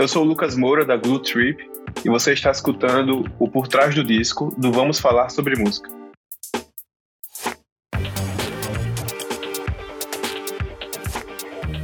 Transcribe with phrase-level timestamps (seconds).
[0.00, 1.62] Eu sou o Lucas Moura, da Glue Trip,
[2.02, 5.90] e você está escutando o Por Trás do Disco do Vamos Falar Sobre Música.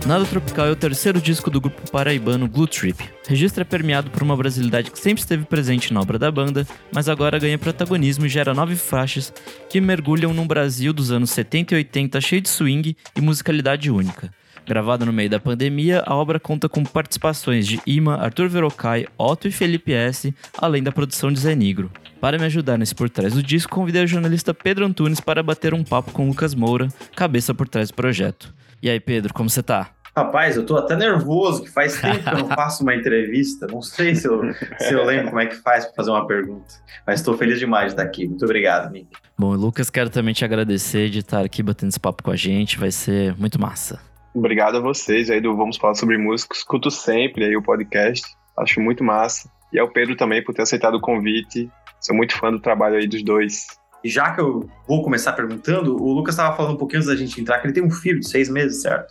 [0.07, 3.05] Nada Tropical é o terceiro disco do grupo paraibano Glue Trip.
[3.29, 7.11] Registro é permeado por uma brasilidade que sempre esteve presente na obra da banda, mas
[7.11, 9.31] agora ganha protagonismo e gera nove faixas
[9.69, 14.33] que mergulham num Brasil dos anos 70 e 80 cheio de swing e musicalidade única.
[14.67, 19.47] Gravada no meio da pandemia, a obra conta com participações de Ima, Arthur Verocai, Otto
[19.47, 21.89] e Felipe S., além da produção de Zé Negro.
[22.21, 25.73] Para me ajudar nesse por trás do disco, convidei o jornalista Pedro Antunes para bater
[25.73, 28.53] um papo com Lucas Moura, cabeça por trás do projeto.
[28.83, 29.91] E aí, Pedro, como você tá?
[30.17, 33.69] Rapaz, eu tô até nervoso, que faz tempo que eu não faço uma entrevista.
[33.69, 34.41] Não sei se eu,
[34.79, 36.75] se eu lembro como é que faz para fazer uma pergunta.
[37.07, 38.27] Mas estou feliz demais de estar aqui.
[38.27, 39.09] Muito obrigado, Nick.
[39.39, 42.79] Bom, Lucas, quero também te agradecer de estar aqui batendo esse papo com a gente.
[42.79, 44.01] Vai ser muito massa.
[44.37, 46.55] Obrigado a vocês aí do Vamos Falar Sobre Música.
[46.55, 48.23] Escuto sempre aí o podcast.
[48.59, 49.51] Acho muito massa.
[49.73, 51.71] E ao Pedro também por ter aceitado o convite.
[51.99, 53.67] Sou muito fã do trabalho aí dos dois.
[54.05, 57.17] E já que eu vou começar perguntando, o Lucas estava falando um pouquinho antes da
[57.17, 59.11] gente entrar que ele tem um filho de seis meses, certo?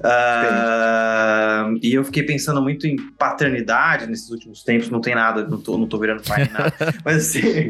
[0.00, 4.88] Uh, e eu fiquei pensando muito em paternidade nesses últimos tempos.
[4.88, 6.72] Não tem nada, não tô, não tô virando pai nada.
[7.04, 7.68] Mas assim,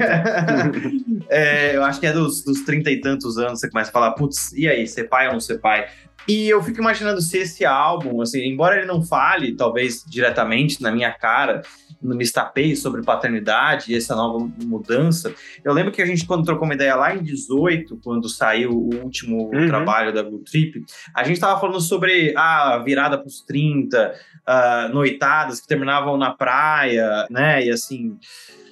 [1.29, 4.13] é, eu acho que é dos, dos trinta e tantos anos você começa a falar,
[4.13, 5.89] putz, e aí, ser pai ou não ser pai?
[6.29, 10.91] E eu fico imaginando se esse álbum, assim, embora ele não fale, talvez diretamente na
[10.91, 11.63] minha cara,
[12.03, 16.45] no me estapei sobre paternidade e essa nova mudança, eu lembro que a gente, quando
[16.45, 19.67] trocou uma ideia lá em 18, quando saiu o último uhum.
[19.67, 24.15] trabalho da Blue Trip, a gente estava falando sobre a virada para os 30,
[24.47, 27.65] uh, noitadas que terminavam na praia, né?
[27.65, 28.66] E assim ah,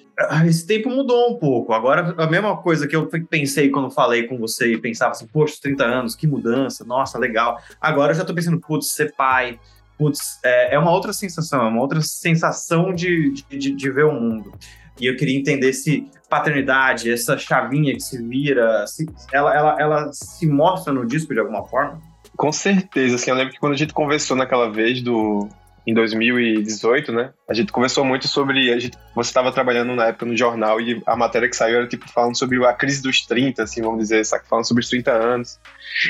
[0.47, 1.73] esse tempo mudou um pouco.
[1.73, 5.57] Agora, a mesma coisa que eu pensei quando falei com você e pensava assim, poxa,
[5.61, 7.59] 30 anos, que mudança, nossa, legal.
[7.81, 9.59] Agora eu já tô pensando, putz, ser pai,
[9.99, 14.13] putz, é, é uma outra sensação, é uma outra sensação de, de, de, ver o
[14.13, 14.53] mundo.
[15.01, 20.13] E eu queria entender se paternidade, essa chavinha que se vira, se, ela, ela, ela
[20.13, 22.01] se mostra no disco de alguma forma?
[22.37, 25.49] Com certeza, assim, eu lembro que quando a gente conversou naquela vez do,
[25.87, 27.33] em 2018, né?
[27.49, 28.73] A gente conversou muito sobre.
[28.73, 31.87] A gente, você estava trabalhando na época no jornal e a matéria que saiu era
[31.87, 34.49] tipo falando sobre a crise dos 30, assim, vamos dizer, sabe?
[34.49, 35.61] Falando sobre os 30 anos.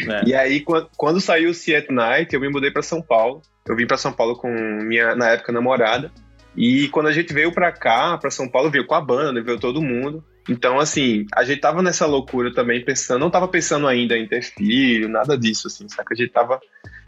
[0.09, 0.29] É.
[0.29, 3.43] E aí, quando, quando saiu o See at Night, eu me mudei para São Paulo.
[3.67, 6.13] Eu vim para São Paulo com minha, na época, namorada.
[6.57, 9.59] E quando a gente veio para cá, para São Paulo, veio com a banda, veio
[9.59, 10.25] todo mundo.
[10.49, 14.43] Então, assim, a gente tava nessa loucura também, pensando, não tava pensando ainda em ter
[14.43, 16.13] filho, nada disso, assim, saca?
[16.13, 16.61] A gente tava.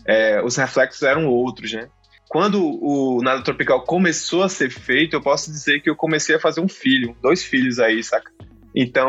[0.05, 1.89] É, os reflexos eram outros, né?
[2.29, 6.41] Quando o Nada Tropical começou a ser feito, eu posso dizer que eu comecei a
[6.41, 8.31] fazer um filho, dois filhos aí, saca?
[8.75, 9.09] Então,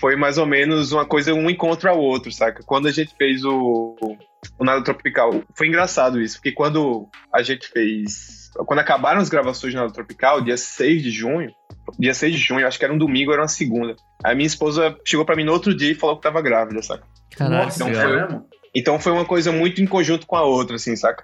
[0.00, 2.62] foi mais ou menos uma coisa, um encontro ao outro, saca?
[2.64, 3.96] Quando a gente fez o,
[4.58, 8.50] o Nada Tropical, foi engraçado isso, porque quando a gente fez.
[8.66, 11.52] Quando acabaram as gravações do Nada Tropical, dia 6 de junho,
[11.98, 13.94] dia 6 de junho, acho que era um domingo, era uma segunda.
[14.24, 17.06] Aí minha esposa chegou para mim no outro dia e falou que tava grávida, saca?
[17.36, 18.40] Caraca, então, foi,
[18.74, 21.22] então foi uma coisa muito em conjunto com a outra, assim, saca?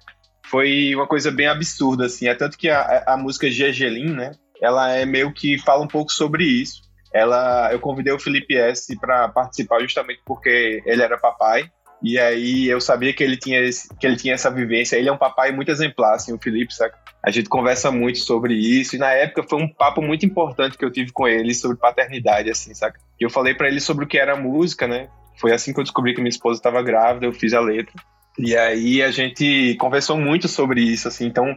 [0.50, 2.28] Foi uma coisa bem absurda, assim.
[2.28, 4.32] É tanto que a, a música Gegelin, né?
[4.60, 6.82] Ela é meio que fala um pouco sobre isso.
[7.12, 11.70] Ela, eu convidei o Felipe S para participar justamente porque ele era papai.
[12.02, 14.96] E aí eu sabia que ele tinha esse, que ele tinha essa vivência.
[14.96, 16.98] Ele é um papai muito exemplar, assim, o Felipe, saca?
[17.24, 18.96] A gente conversa muito sobre isso.
[18.96, 22.50] E na época foi um papo muito importante que eu tive com ele sobre paternidade,
[22.50, 23.00] assim, saca?
[23.18, 25.08] E eu falei para ele sobre o que era música, né?
[25.40, 27.94] Foi assim que eu descobri que minha esposa estava grávida, eu fiz a letra.
[28.38, 31.26] E aí a gente conversou muito sobre isso, assim.
[31.26, 31.56] Então,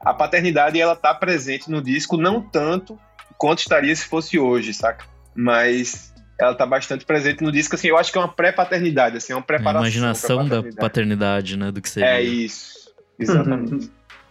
[0.00, 2.98] a paternidade ela tá presente no disco não tanto
[3.36, 5.06] quanto estaria se fosse hoje, saca?
[5.34, 9.32] Mas ela tá bastante presente no disco, assim, eu acho que é uma pré-paternidade, assim,
[9.32, 9.82] é uma preparação.
[9.82, 10.74] A imaginação paternidade.
[10.76, 12.10] da paternidade, né, do que seria.
[12.10, 13.90] É isso, exatamente.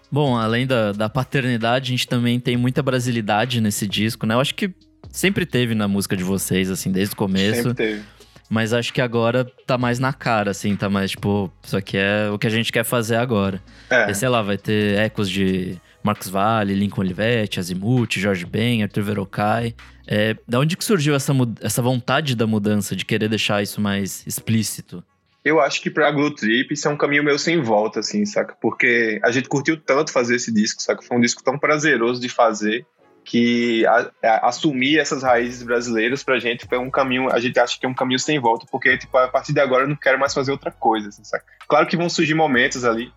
[0.10, 4.36] Bom, além da, da paternidade, a gente também tem muita brasilidade nesse disco, né?
[4.36, 4.74] Eu acho que
[5.12, 7.64] sempre teve na música de vocês, assim, desde o começo.
[7.64, 8.04] Sempre teve.
[8.50, 12.30] Mas acho que agora tá mais na cara, assim, tá mais tipo, isso aqui é
[12.32, 13.62] o que a gente quer fazer agora.
[13.90, 14.10] É.
[14.10, 19.04] E, sei lá, vai ter ecos de Marcos Valle, Lincoln Olivetti, Azimuth, Jorge Ben, Arthur
[19.04, 19.76] Verocai.
[20.08, 24.26] É, da onde que surgiu essa, essa vontade da mudança, de querer deixar isso mais
[24.26, 25.04] explícito?
[25.44, 28.56] Eu acho que pra Glue Trip isso é um caminho meio sem volta, assim, saca?
[28.62, 31.02] Porque a gente curtiu tanto fazer esse disco, saca?
[31.02, 32.86] Foi um disco tão prazeroso de fazer
[33.28, 37.78] que a, a, assumir essas raízes brasileiras pra gente foi um caminho, a gente acha
[37.78, 40.18] que é um caminho sem volta, porque tipo, a partir de agora eu não quero
[40.18, 41.22] mais fazer outra coisa, assim?
[41.68, 43.12] Claro que vão surgir momentos ali,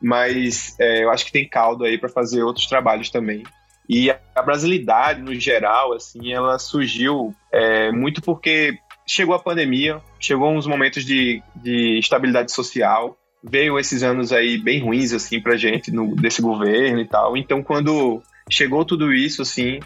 [0.00, 3.42] mas é, eu acho que tem caldo aí para fazer outros trabalhos também.
[3.88, 10.00] E a, a brasilidade, no geral, assim, ela surgiu é, muito porque chegou a pandemia,
[10.20, 15.56] chegou uns momentos de, de estabilidade social, veio esses anos aí bem ruins, assim, pra
[15.56, 17.36] gente, no, desse governo e tal.
[17.36, 19.80] Então, quando chegou tudo isso, assim,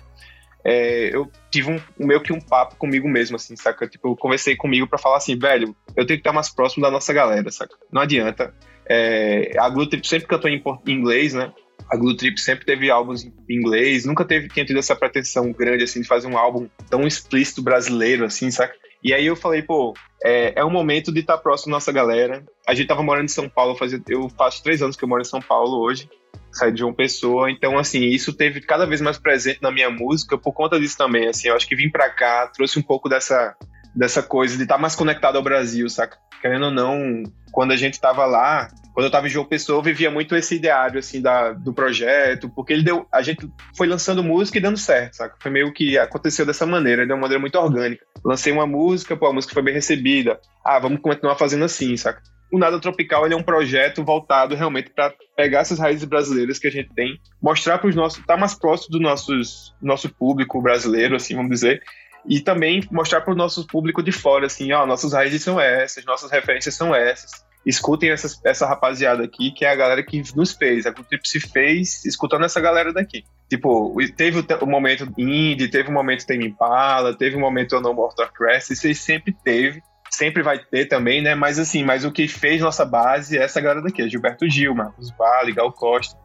[0.65, 3.89] é, eu tive um, meio que um papo comigo mesmo, assim, saca?
[3.89, 6.91] Tipo, eu conversei comigo para falar assim, velho, eu tenho que estar mais próximo da
[6.91, 7.75] nossa galera, saca?
[7.93, 8.55] Não adianta.
[8.89, 11.53] É, a Glue sempre cantou em, em inglês, né?
[11.91, 15.85] A Glue Trip sempre teve álbuns em inglês, nunca teve tinha tido essa pretensão grande,
[15.85, 18.75] assim, de fazer um álbum tão explícito brasileiro, assim, saca?
[19.03, 22.45] E aí eu falei, pô, é, é um momento de estar próximo da nossa galera.
[22.69, 25.23] A gente tava morando em São Paulo, fazia, eu faço três anos que eu moro
[25.23, 26.09] em São Paulo hoje
[26.53, 27.51] saí de uma pessoa.
[27.51, 31.29] Então, assim, isso teve cada vez mais presente na minha música por conta disso também.
[31.29, 33.55] Assim, eu acho que vim pra cá, trouxe um pouco dessa,
[33.95, 36.19] dessa coisa de estar tá mais conectado ao Brasil, saca?
[36.41, 37.23] Querendo ou não,
[37.53, 40.57] quando a gente tava lá, quando eu tava em João Pessoa, eu vivia muito esse
[40.57, 43.07] ideário, assim, da, do projeto, porque ele deu.
[43.13, 45.37] A gente foi lançando música e dando certo, saca?
[45.41, 48.05] Foi meio que aconteceu dessa maneira, de uma maneira muito orgânica.
[48.25, 50.41] Lancei uma música, pô, a música foi bem recebida.
[50.65, 52.23] Ah, vamos continuar fazendo assim, saca?
[52.51, 56.67] O Nada Tropical ele é um projeto voltado realmente para pegar essas raízes brasileiras que
[56.67, 61.17] a gente tem, mostrar para os nossos, tá mais próximo do nossos, nosso público brasileiro,
[61.17, 61.83] assim, vamos dizer,
[62.27, 66.05] e também mostrar para o nosso público de fora, assim, ó, nossas raízes são essas,
[66.05, 67.31] nossas referências são essas.
[67.65, 70.87] Escutem essa, rapaziada aqui, que é a galera que nos fez.
[70.87, 73.23] A Trip se fez escutando essa galera daqui.
[73.51, 77.93] Tipo, teve o, o momento indie, teve o momento Tame Impala, teve o momento No
[77.93, 81.35] More Crest, isso aí sempre teve sempre vai ter também, né?
[81.35, 84.75] Mas assim, mas o que fez nossa base é essa galera daqui, é Gilberto Gil,
[84.75, 86.19] Marcos Vale, Gal Costa.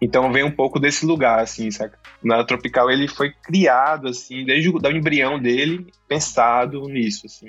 [0.00, 1.98] Então vem um pouco desse lugar, assim, saca?
[2.22, 7.48] O Nada Tropical, ele foi criado, assim, desde o da embrião dele, pensado nisso, assim.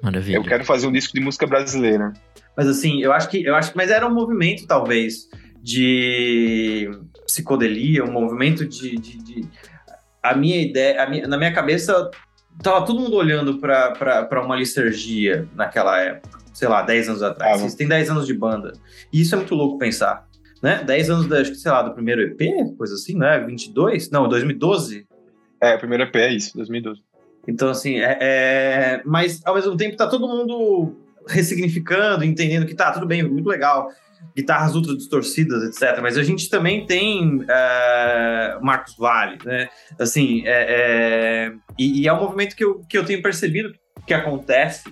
[0.00, 0.36] Maravilha.
[0.36, 2.12] Eu quero fazer um disco de música brasileira.
[2.56, 5.28] Mas assim, eu acho que, eu acho que, mas era um movimento, talvez,
[5.62, 6.90] de
[7.26, 9.48] psicodelia, um movimento de, de, de...
[10.22, 12.10] a minha ideia, a minha, na minha cabeça
[12.62, 17.54] tava todo mundo olhando para uma licergia naquela época, sei lá, 10 anos atrás.
[17.54, 18.72] Ah, Vocês têm 10 anos de banda.
[19.12, 20.28] E isso é muito louco pensar.
[20.62, 20.82] Né?
[20.84, 23.38] 10 anos, acho que, sei lá, do primeiro EP, coisa assim, né?
[23.40, 24.10] 22?
[24.10, 25.06] Não, 2012?
[25.60, 27.00] É, o primeiro EP é isso, 2012.
[27.48, 29.02] Então, assim, é, é...
[29.04, 30.94] mas ao mesmo tempo tá todo mundo
[31.26, 33.90] ressignificando, entendendo que tá, tudo bem, muito legal
[34.34, 36.00] guitarras ultra distorcidas, etc.
[36.00, 39.68] Mas a gente também tem é, Marcos Vale, né?
[39.98, 43.72] Assim, é, é, e, e, é um movimento que eu, que eu tenho percebido
[44.06, 44.84] que acontece.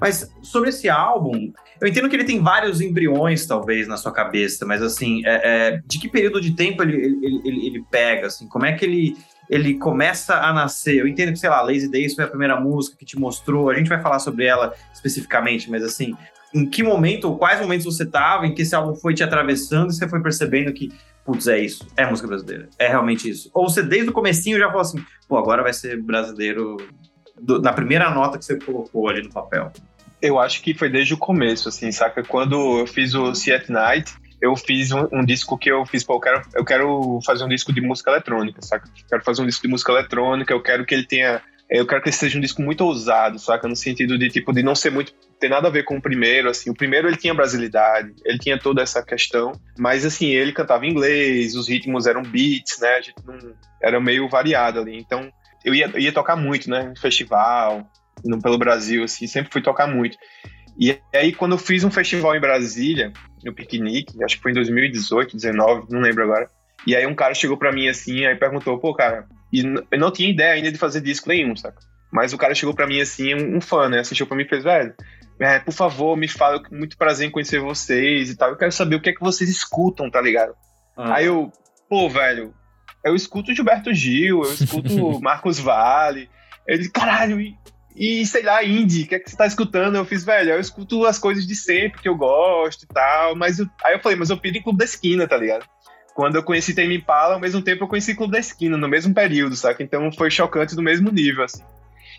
[0.00, 4.66] Mas sobre esse álbum, eu entendo que ele tem vários embriões, talvez, na sua cabeça,
[4.66, 8.26] mas assim, é, é, de que período de tempo ele, ele, ele, ele pega?
[8.26, 9.16] Assim, como é que ele
[9.48, 10.96] ele começa a nascer.
[10.96, 13.74] Eu entendo que, sei lá, Lazy Days foi a primeira música que te mostrou, a
[13.74, 16.16] gente vai falar sobre ela especificamente, mas assim,
[16.54, 19.90] em que momento, ou quais momentos você estava, em que esse álbum foi te atravessando
[19.90, 20.92] e você foi percebendo que,
[21.24, 23.50] putz, é isso, é música brasileira, é realmente isso.
[23.52, 26.76] Ou você desde o comecinho já falou assim, pô, agora vai ser brasileiro
[27.40, 29.72] do, na primeira nota que você colocou ali no papel.
[30.20, 32.22] Eu acho que foi desde o começo, assim, saca?
[32.22, 36.02] Quando eu fiz o See at Night, eu fiz um, um, disco que eu fiz,
[36.02, 38.88] pô, eu quero, eu quero fazer um disco de música eletrônica, saca?
[38.88, 42.00] Eu quero fazer um disco de música eletrônica, eu quero que ele tenha eu quero
[42.00, 43.66] que esse seja um disco muito ousado, saca?
[43.66, 45.12] No sentido de, tipo, de não ser muito.
[45.40, 46.70] ter nada a ver com o primeiro, assim.
[46.70, 50.90] O primeiro ele tinha brasilidade, ele tinha toda essa questão, mas, assim, ele cantava em
[50.90, 52.94] inglês, os ritmos eram beats, né?
[52.94, 53.36] A gente não.
[53.82, 54.96] Era meio variado ali.
[54.96, 55.28] Então,
[55.64, 56.92] eu ia, eu ia tocar muito, né?
[56.96, 57.84] Em festival,
[58.24, 60.16] no, pelo Brasil, assim, sempre fui tocar muito.
[60.78, 63.12] E aí, quando eu fiz um festival em Brasília,
[63.44, 66.48] no Piquenique, acho que foi em 2018, 2019, não lembro agora.
[66.86, 70.10] E aí, um cara chegou pra mim assim, aí perguntou: pô, cara, e eu não
[70.10, 71.78] tinha ideia ainda de fazer disco nenhum, saca?
[72.10, 74.00] Mas o cara chegou para mim assim, um, um, fã, né?
[74.00, 74.94] Assistiu para mim e fez, velho,
[75.38, 78.50] é, por favor, me fala, muito prazer em conhecer vocês e tal.
[78.50, 80.54] Eu quero saber o que é que vocês escutam, tá ligado?
[80.96, 81.16] Ah.
[81.16, 81.52] Aí eu,
[81.88, 82.54] pô, velho,
[83.04, 86.30] eu escuto Gilberto Gil, eu escuto Marcos Vale.
[86.66, 87.56] Ele, caralho, e,
[87.94, 89.96] e sei lá, indie, o que é que você tá escutando?
[89.96, 93.58] Eu fiz, velho, eu escuto as coisas de sempre que eu gosto e tal, mas
[93.58, 95.66] eu, aí eu falei, mas eu pido em Clube da Esquina, tá ligado?
[96.16, 99.12] Quando eu conheci Tame Impala, ao mesmo tempo eu conheci Clube da Esquina, no mesmo
[99.12, 99.82] período, saca?
[99.82, 101.62] Então foi chocante do mesmo nível, assim.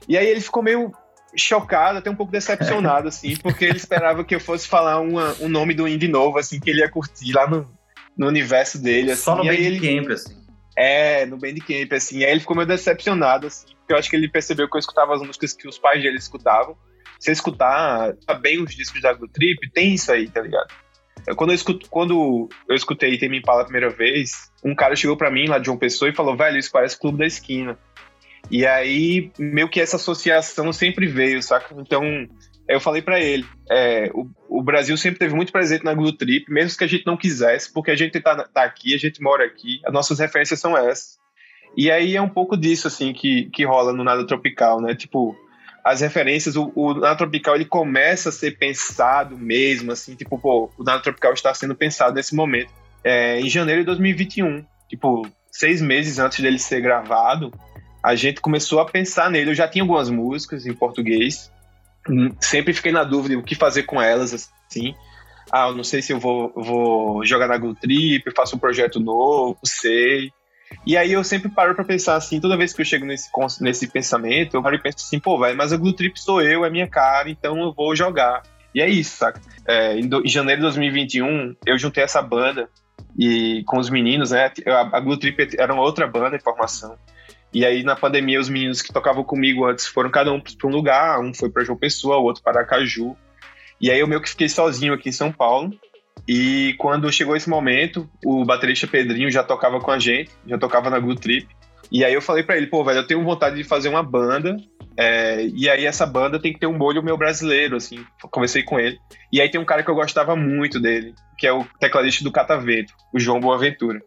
[0.07, 0.91] E aí ele ficou meio
[1.35, 5.49] chocado, até um pouco decepcionado, assim, porque ele esperava que eu fosse falar uma, um
[5.49, 7.67] nome do indie novo, assim, que ele ia curtir lá no,
[8.15, 9.23] no universo dele, assim.
[9.23, 10.37] Só no Bandcamp, assim.
[10.77, 12.19] É, no Bandcamp, assim.
[12.19, 14.79] E aí ele ficou meio decepcionado, assim, porque eu acho que ele percebeu que eu
[14.79, 16.77] escutava as músicas que os pais dele escutavam.
[17.19, 20.71] Se escutar bem os discos da Good Trip, tem isso aí, tá ligado?
[21.35, 25.17] Quando eu, escuto, quando eu escutei Tem Me Impala a primeira vez, um cara chegou
[25.17, 27.77] para mim lá de João Pessoa e falou, velho, isso parece Clube da Esquina.
[28.49, 31.75] E aí, meio que essa associação sempre veio, saca?
[31.77, 32.27] Então,
[32.67, 36.51] eu falei para ele, é, o, o, Brasil sempre teve muito presente na Glue Trip,
[36.51, 39.45] mesmo que a gente não quisesse, porque a gente tá, tá, aqui, a gente mora
[39.45, 41.17] aqui, as nossas referências são essas.
[41.75, 44.95] E aí é um pouco disso, assim, que, que rola no Nada Tropical, né?
[44.95, 45.37] Tipo,
[45.87, 50.69] as referências, o, o Nada Tropical ele começa a ser pensado mesmo, assim, tipo, pô,
[50.77, 52.69] o Nada Tropical está sendo pensado nesse momento.
[53.03, 57.53] É, em janeiro de 2021, tipo, seis meses antes dele ser gravado,
[58.03, 59.51] a gente começou a pensar nele.
[59.51, 61.49] Eu já tinha algumas músicas em português,
[62.09, 64.93] hum, sempre fiquei na dúvida o que fazer com elas, assim.
[65.49, 68.99] Ah, eu não sei se eu vou, vou jogar na Go Trip, faço um projeto
[68.99, 70.33] novo, sei.
[70.85, 73.29] E aí eu sempre paro pra pensar assim, toda vez que eu chego nesse,
[73.61, 76.63] nesse pensamento, eu paro e penso assim, pô, velho, mas a Glue Trip sou eu,
[76.63, 78.41] é minha cara, então eu vou jogar.
[78.73, 79.41] E é isso, saca?
[79.65, 82.69] É, em, do, em, janeiro de 2021, eu juntei essa banda
[83.17, 84.51] e com os meninos, né?
[84.67, 86.97] A, a Glue Trip era uma outra banda em formação.
[87.53, 90.71] E aí, na pandemia, os meninos que tocavam comigo antes foram cada um para um
[90.71, 91.19] lugar.
[91.19, 93.15] Um foi para João Pessoa, o outro para Aracaju.
[93.79, 95.71] E aí, eu meio que fiquei sozinho aqui em São Paulo.
[96.27, 100.89] E quando chegou esse momento, o baterista Pedrinho já tocava com a gente, já tocava
[100.89, 101.47] na Good Trip.
[101.89, 104.57] E aí eu falei para ele, pô, velho, eu tenho vontade de fazer uma banda.
[104.97, 108.03] É, e aí essa banda tem que ter um molho meu brasileiro, assim.
[108.29, 108.97] Conversei com ele.
[109.31, 112.31] E aí tem um cara que eu gostava muito dele, que é o tecladista do
[112.31, 114.01] Catavento, o João Boaventura.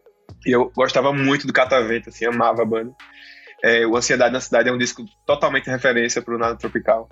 [0.45, 2.91] E eu gostava muito do Catavento, assim, amava a banda.
[3.63, 7.07] É, o Ansiedade na Cidade é um disco totalmente referência pro Nada Tropical.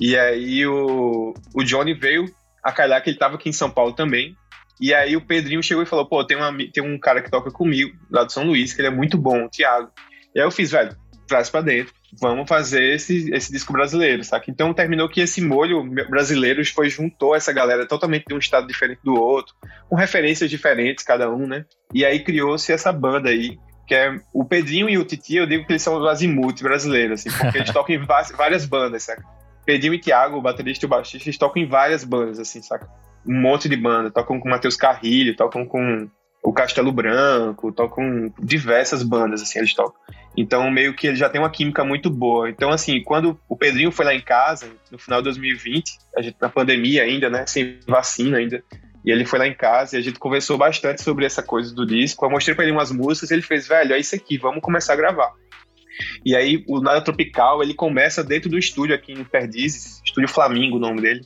[0.00, 2.26] E aí o, o Johnny veio
[2.62, 4.34] a calhar que ele tava aqui em São Paulo também.
[4.80, 7.50] E aí o Pedrinho chegou e falou, pô, tem, uma, tem um cara que toca
[7.50, 9.90] comigo, lá do São Luís, que ele é muito bom, o Thiago.
[10.34, 14.50] E aí eu fiz, velho, traz pra dentro, vamos fazer esse, esse disco brasileiro, saca?
[14.50, 19.00] Então terminou que esse molho brasileiro foi, juntou essa galera totalmente de um estado diferente
[19.04, 19.54] do outro,
[19.88, 21.64] com referências diferentes cada um, né?
[21.92, 25.66] E aí criou-se essa banda aí, que é o Pedrinho e o Titi, eu digo
[25.66, 28.04] que eles são os azimuth brasileiros, assim, porque eles tocam em
[28.36, 29.24] várias bandas, saca?
[29.64, 32.88] Pedrinho e Thiago, o baterista e o baixista, eles tocam em várias bandas, assim, saca?
[33.26, 34.10] Um monte de banda.
[34.10, 36.08] Tocam com o Matheus Carrilho, tocam com
[36.44, 39.98] o Castelo Branco, tocam diversas bandas, assim, eles tocam.
[40.36, 42.50] Então, meio que ele já tem uma química muito boa.
[42.50, 46.36] Então, assim, quando o Pedrinho foi lá em casa, no final de 2020, a gente
[46.38, 48.62] na pandemia ainda, né, sem vacina ainda,
[49.04, 51.86] e ele foi lá em casa e a gente conversou bastante sobre essa coisa do
[51.86, 52.24] disco.
[52.24, 54.92] Eu mostrei para ele umas músicas e ele fez, velho, é isso aqui, vamos começar
[54.92, 55.32] a gravar.
[56.26, 60.76] E aí, o Nada Tropical, ele começa dentro do estúdio aqui em Perdizes, Estúdio Flamingo,
[60.76, 61.22] o nome dele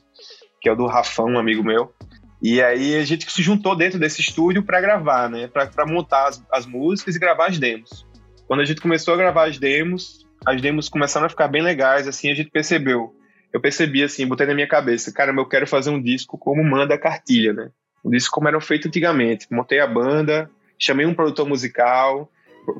[0.60, 1.92] que é o do Rafão, um amigo meu.
[2.40, 5.48] E aí a gente se juntou dentro desse estúdio para gravar, né?
[5.48, 8.06] Para montar as, as, músicas e gravar as demos.
[8.46, 12.06] Quando a gente começou a gravar as demos, as demos começaram a ficar bem legais,
[12.06, 13.14] assim, a gente percebeu.
[13.52, 16.94] Eu percebi, assim, botei na minha cabeça, caramba, eu quero fazer um disco como manda
[16.94, 17.70] a cartilha, né?
[18.04, 19.48] Um disco como era feito antigamente.
[19.50, 20.48] Montei a banda,
[20.78, 22.30] chamei um produtor musical,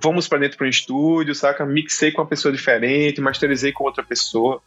[0.01, 1.67] fomos para dentro para um estúdio, saca?
[1.67, 4.63] Mixei com uma pessoa diferente, masterizei com outra pessoa.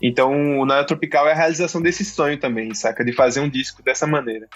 [0.00, 3.04] Então, o Nada Tropical é a realização desse sonho também, saca?
[3.04, 4.46] De fazer um disco dessa maneira.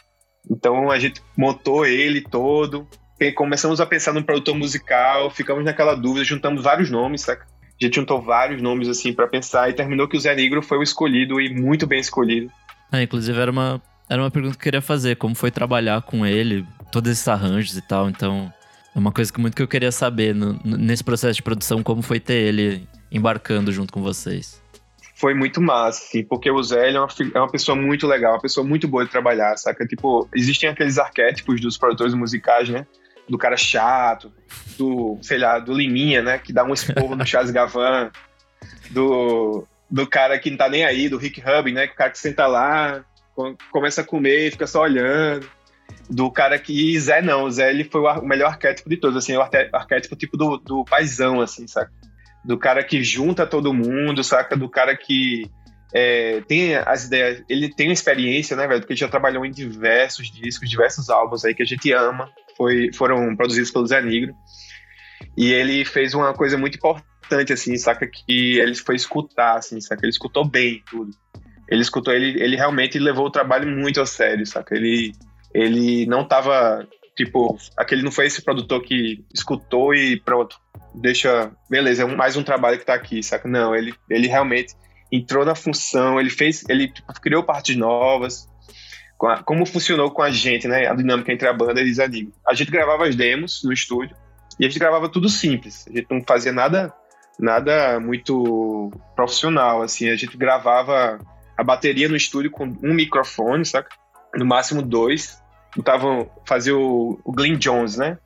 [0.50, 2.86] Então, a gente montou ele todo,
[3.34, 7.46] começamos a pensar num produtor musical, ficamos naquela dúvida, juntamos vários nomes, saca?
[7.80, 10.78] A gente juntou vários nomes, assim, para pensar, e terminou que o Zé Negro foi
[10.78, 12.50] o escolhido, e muito bem escolhido.
[12.92, 16.26] É, inclusive, era uma, era uma pergunta que eu queria fazer, como foi trabalhar com
[16.26, 18.52] ele, todos esses arranjos e tal, então...
[18.92, 22.02] É uma coisa que muito que eu queria saber no, nesse processo de produção, como
[22.02, 24.59] foi ter ele embarcando junto com vocês
[25.20, 28.40] foi muito massa, assim, porque o Zé é uma, é uma pessoa muito legal, uma
[28.40, 29.86] pessoa muito boa de trabalhar, saca?
[29.86, 32.86] Tipo, existem aqueles arquétipos dos produtores musicais, né?
[33.28, 34.32] Do cara chato,
[34.78, 36.38] do, sei lá, do Liminha, né?
[36.38, 38.10] Que dá um esporro no Charles Gavan,
[38.90, 41.86] do, do cara que não tá nem aí, do Rick Rubin, né?
[41.86, 43.04] Que o cara que senta lá,
[43.70, 45.46] começa a comer e fica só olhando.
[46.08, 49.42] Do cara que Zé não, Zé ele foi o melhor arquétipo de todos, assim, o
[49.42, 51.92] arquétipo tipo do, do paizão, assim, saca?
[52.44, 54.56] Do cara que junta todo mundo, saca?
[54.56, 55.50] Do cara que
[55.92, 58.80] é, tem as ideias, ele tem experiência, né, velho?
[58.80, 62.90] Porque ele já trabalhou em diversos discos, diversos álbuns aí que a gente ama, foi,
[62.94, 64.34] foram produzidos pelo Zé Negro.
[65.36, 68.06] E ele fez uma coisa muito importante, assim, saca?
[68.06, 70.04] Que ele foi escutar, assim, saca?
[70.04, 71.10] Ele escutou bem tudo.
[71.68, 74.74] Ele escutou, ele, ele realmente levou o trabalho muito a sério, saca?
[74.74, 75.12] Ele,
[75.54, 76.86] ele não tava,
[77.24, 80.58] tipo, aquele não foi esse produtor que escutou e pronto,
[80.94, 83.46] deixa, beleza, é mais um trabalho que tá aqui, saca?
[83.46, 84.74] Não, ele, ele realmente
[85.12, 88.48] entrou na função, ele fez, ele tipo, criou partes novas,
[89.44, 90.86] como funcionou com a gente, né?
[90.86, 92.32] A dinâmica entre a banda e os amigos.
[92.48, 94.16] A gente gravava as demos no estúdio
[94.58, 96.90] e a gente gravava tudo simples, a gente não fazia nada,
[97.38, 101.18] nada muito profissional, assim, a gente gravava
[101.54, 103.90] a bateria no estúdio com um microfone, saca?
[104.34, 105.39] No máximo dois,
[105.76, 108.18] botavam fazer o, o Glenn Jones, né?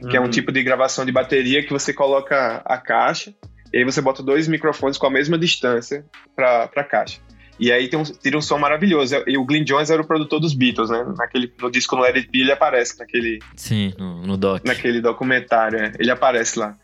[0.00, 0.08] Uhum.
[0.08, 0.30] Que é um uhum.
[0.30, 3.34] tipo de gravação de bateria que você coloca a caixa
[3.72, 6.04] e aí você bota dois microfones com a mesma distância
[6.36, 7.20] para a caixa.
[7.58, 9.14] E aí tem um, tira um som maravilhoso.
[9.26, 11.04] E o Glenn Jones era o produtor dos Beatles, né?
[11.16, 13.38] Naquele, no disco no Let It Be, ele aparece naquele...
[13.56, 14.64] Sim, no, no doc.
[14.64, 15.92] Naquele documentário, né?
[15.98, 16.76] Ele aparece lá.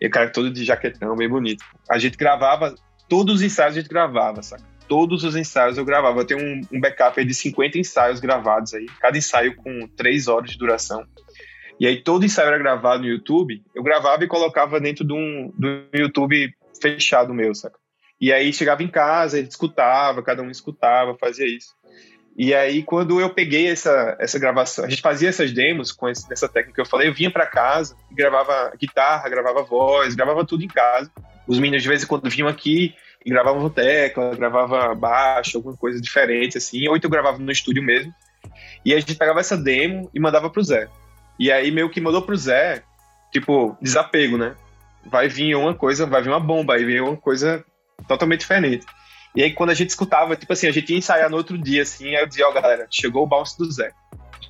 [0.00, 1.64] E o cara todo de jaquetão, bem bonito.
[1.90, 2.74] A gente gravava
[3.08, 4.64] todos os ensaios a gente gravava, saca?
[4.88, 6.20] Todos os ensaios eu gravava.
[6.20, 10.50] Eu tenho um, um backup de 50 ensaios gravados aí, cada ensaio com 3 horas
[10.50, 11.04] de duração.
[11.78, 15.52] E aí todo ensaio era gravado no YouTube, eu gravava e colocava dentro de um,
[15.56, 17.78] do YouTube fechado meu, saca?
[18.18, 21.74] E aí chegava em casa, gente escutava, cada um escutava, fazia isso.
[22.38, 26.30] E aí, quando eu peguei essa, essa gravação, a gente fazia essas demos com esse,
[26.30, 30.62] essa técnica que eu falei, eu vinha para casa, gravava guitarra, gravava voz, gravava tudo
[30.62, 31.10] em casa.
[31.46, 32.94] Os meninos de vez em quando vinham aqui
[33.30, 38.12] gravavam tecla, gravava baixo, alguma coisa diferente assim, ou então eu gravava no estúdio mesmo.
[38.84, 40.88] E a gente pegava essa demo e mandava pro Zé.
[41.38, 42.82] E aí meio que mandou pro Zé,
[43.32, 44.54] tipo, desapego, né?
[45.04, 47.64] Vai vir uma coisa, vai vir uma bomba, vai vir uma coisa
[48.08, 48.86] totalmente diferente.
[49.36, 51.82] E aí, quando a gente escutava, tipo assim, a gente ia ensaiar no outro dia,
[51.82, 53.92] assim, aí eu dizia, ó, oh, galera, chegou o bounce do Zé.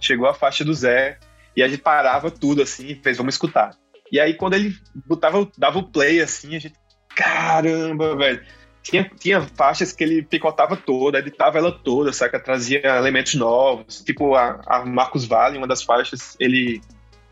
[0.01, 1.19] Chegou a faixa do Zé.
[1.57, 3.75] E a gente parava tudo, assim, e fez, vamos escutar.
[4.13, 6.77] E aí, quando ele botava, dava o play, assim, a gente,
[7.17, 8.41] caramba, velho.
[8.87, 12.39] Tinha, tinha faixas que ele picotava toda, editava ela toda, saca?
[12.39, 14.01] Trazia elementos novos.
[14.01, 16.81] Tipo, a, a Marcos Vale, uma das faixas, ele,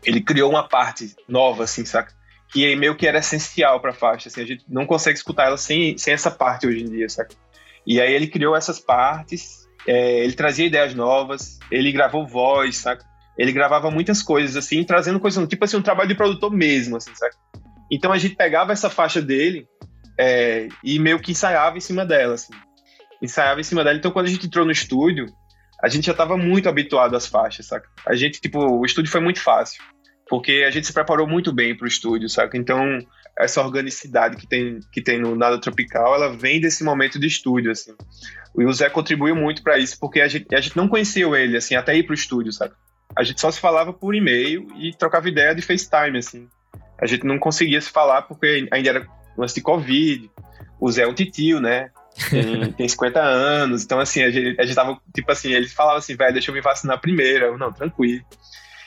[0.03, 2.13] ele criou uma parte nova, assim, saca?
[2.51, 4.41] Que meio que era essencial pra faixa, assim.
[4.41, 7.33] A gente não consegue escutar ela sem, sem essa parte hoje em dia, saca?
[7.87, 13.05] E aí ele criou essas partes, é, ele trazia ideias novas, ele gravou voz, saca?
[13.37, 17.15] Ele gravava muitas coisas, assim, trazendo coisas, tipo assim, um trabalho de produtor mesmo, assim,
[17.15, 17.37] saca?
[17.89, 19.65] Então a gente pegava essa faixa dele
[20.17, 22.53] é, e meio que ensaiava em cima dela, assim.
[23.21, 23.97] Ensaiava em cima dela.
[23.97, 25.25] Então quando a gente entrou no estúdio,
[25.81, 27.87] a gente já estava muito habituado às faixas, saca?
[28.05, 29.83] A gente, tipo, o estúdio foi muito fácil,
[30.29, 32.57] porque a gente se preparou muito bem para o estúdio, saca?
[32.57, 32.99] Então
[33.37, 37.71] essa organicidade que tem, que tem no Nada Tropical, ela vem desse momento de estúdio,
[37.71, 37.93] assim.
[38.53, 41.75] O Zé contribuiu muito para isso, porque a gente, a gente não conhecia ele, assim,
[41.75, 42.73] até ir pro estúdio, sabe?
[43.17, 46.47] A gente só se falava por e-mail e trocava ideia de FaceTime, assim.
[46.97, 50.29] A gente não conseguia se falar porque ainda era lance de Covid.
[50.79, 51.89] O Zé é um titio, né?
[52.29, 55.97] Tem, tem 50 anos, então assim, a gente, a gente tava, tipo assim, ele falava
[55.97, 57.45] assim, velho, deixa eu me vacinar primeiro.
[57.45, 58.23] Eu, não, tranquilo.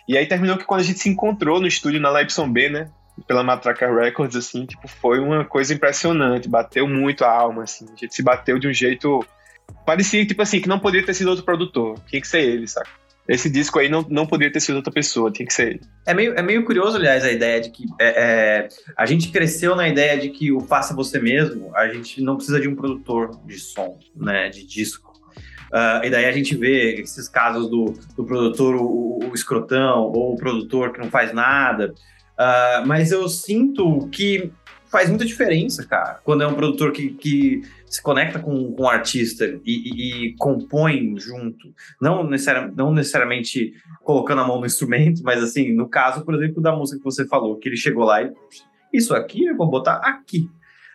[0.07, 2.91] E aí terminou que quando a gente se encontrou no estúdio na Leipzig B, né?
[3.27, 7.97] pela Matraca Records, assim, tipo, foi uma coisa impressionante, bateu muito a alma, assim, a
[7.97, 9.25] gente se bateu de um jeito,
[9.85, 12.91] parecia, tipo assim, que não poderia ter sido outro produtor, tinha que ser ele, saca?
[13.29, 15.81] Esse disco aí não, não poderia ter sido outra pessoa, tinha que ser ele.
[16.07, 19.77] É meio, é meio curioso, aliás, a ideia de que é, é, a gente cresceu
[19.77, 23.39] na ideia de que o faça você mesmo, a gente não precisa de um produtor
[23.45, 25.13] de som, né, de disco.
[25.71, 30.33] Uh, e daí a gente vê esses casos do, do produtor, o, o escrotão, ou
[30.33, 31.93] o produtor que não faz nada.
[32.39, 34.51] Uh, mas eu sinto que
[34.91, 38.89] faz muita diferença, cara, quando é um produtor que, que se conecta com, com o
[38.89, 41.73] artista e, e, e, compõe junto.
[42.01, 43.73] Não, necessari não necessariamente
[44.03, 47.27] colocando a mão no instrumento, mas assim, no caso, por exemplo, da música que você
[47.27, 48.33] falou, que ele chegou lá e
[48.93, 50.49] isso aqui eu vou botar aqui.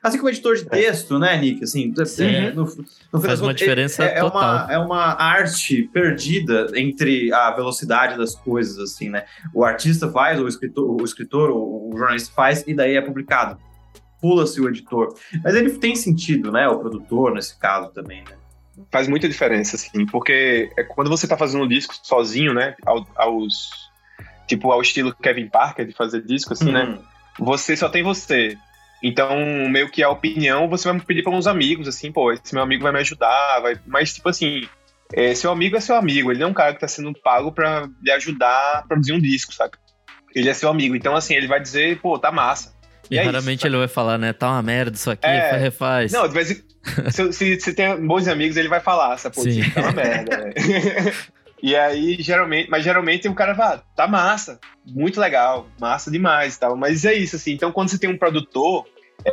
[0.03, 0.65] Assim como editor de é.
[0.65, 1.19] texto, é.
[1.19, 1.63] né, Nick?
[1.63, 2.51] Assim, Sim.
[2.53, 2.65] No,
[3.13, 4.65] no Faz uma diferença é, é, total.
[4.65, 9.23] Uma, é uma arte perdida entre a velocidade das coisas, assim, né?
[9.53, 13.57] O artista faz, o escritor, o, escritor, o jornalista faz, e daí é publicado.
[14.23, 15.13] Pula-se o editor.
[15.43, 16.65] Mas ele tem sentido, né?
[16.69, 18.37] O produtor, nesse caso, também, né?
[18.89, 22.73] Faz muita diferença, assim, porque é quando você tá fazendo um disco sozinho, né?
[23.17, 23.69] Aos.
[24.47, 26.83] Tipo, ao estilo Kevin Parker de fazer disco, assim, né?
[26.83, 26.99] Uhum.
[27.45, 28.57] Você só tem você
[29.03, 29.35] então,
[29.69, 32.83] meio que a opinião você vai pedir para uns amigos, assim, pô, esse meu amigo
[32.83, 33.77] vai me ajudar, vai...
[33.85, 34.65] mas, tipo assim,
[35.11, 37.51] é, seu amigo é seu amigo, ele não é um cara que tá sendo pago
[37.51, 39.77] para lhe ajudar a produzir um disco, saca?
[40.33, 42.73] Ele é seu amigo, então, assim, ele vai dizer, pô, tá massa.
[43.09, 45.57] E, e é raramente isso, ele vai falar, né, tá uma merda isso aqui, é...
[45.57, 46.11] refaz.
[46.11, 46.63] Não, de vez em...
[47.11, 50.53] se, se, se, tem bons amigos, ele vai falar, essa pô, tá uma merda, né?
[51.63, 56.59] E aí, geralmente, mas geralmente o cara vai, tá massa, muito legal, massa demais e
[56.59, 56.75] tal.
[56.75, 57.53] Mas é isso, assim.
[57.53, 58.85] Então, quando você tem um produtor,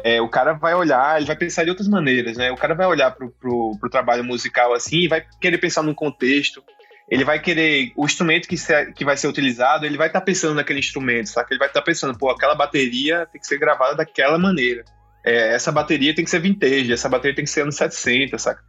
[0.05, 2.53] é, o cara vai olhar, ele vai pensar de outras maneiras, né?
[2.53, 5.93] O cara vai olhar pro, pro, pro trabalho musical assim e vai querer pensar num
[5.93, 6.63] contexto.
[7.11, 8.57] Ele vai querer, o instrumento que,
[8.95, 11.49] que vai ser utilizado, ele vai estar tá pensando naquele instrumento, sabe?
[11.51, 14.85] Ele vai estar tá pensando, pô, aquela bateria tem que ser gravada daquela maneira.
[15.25, 18.63] É, essa bateria tem que ser vintage, essa bateria tem que ser anos 70, saca?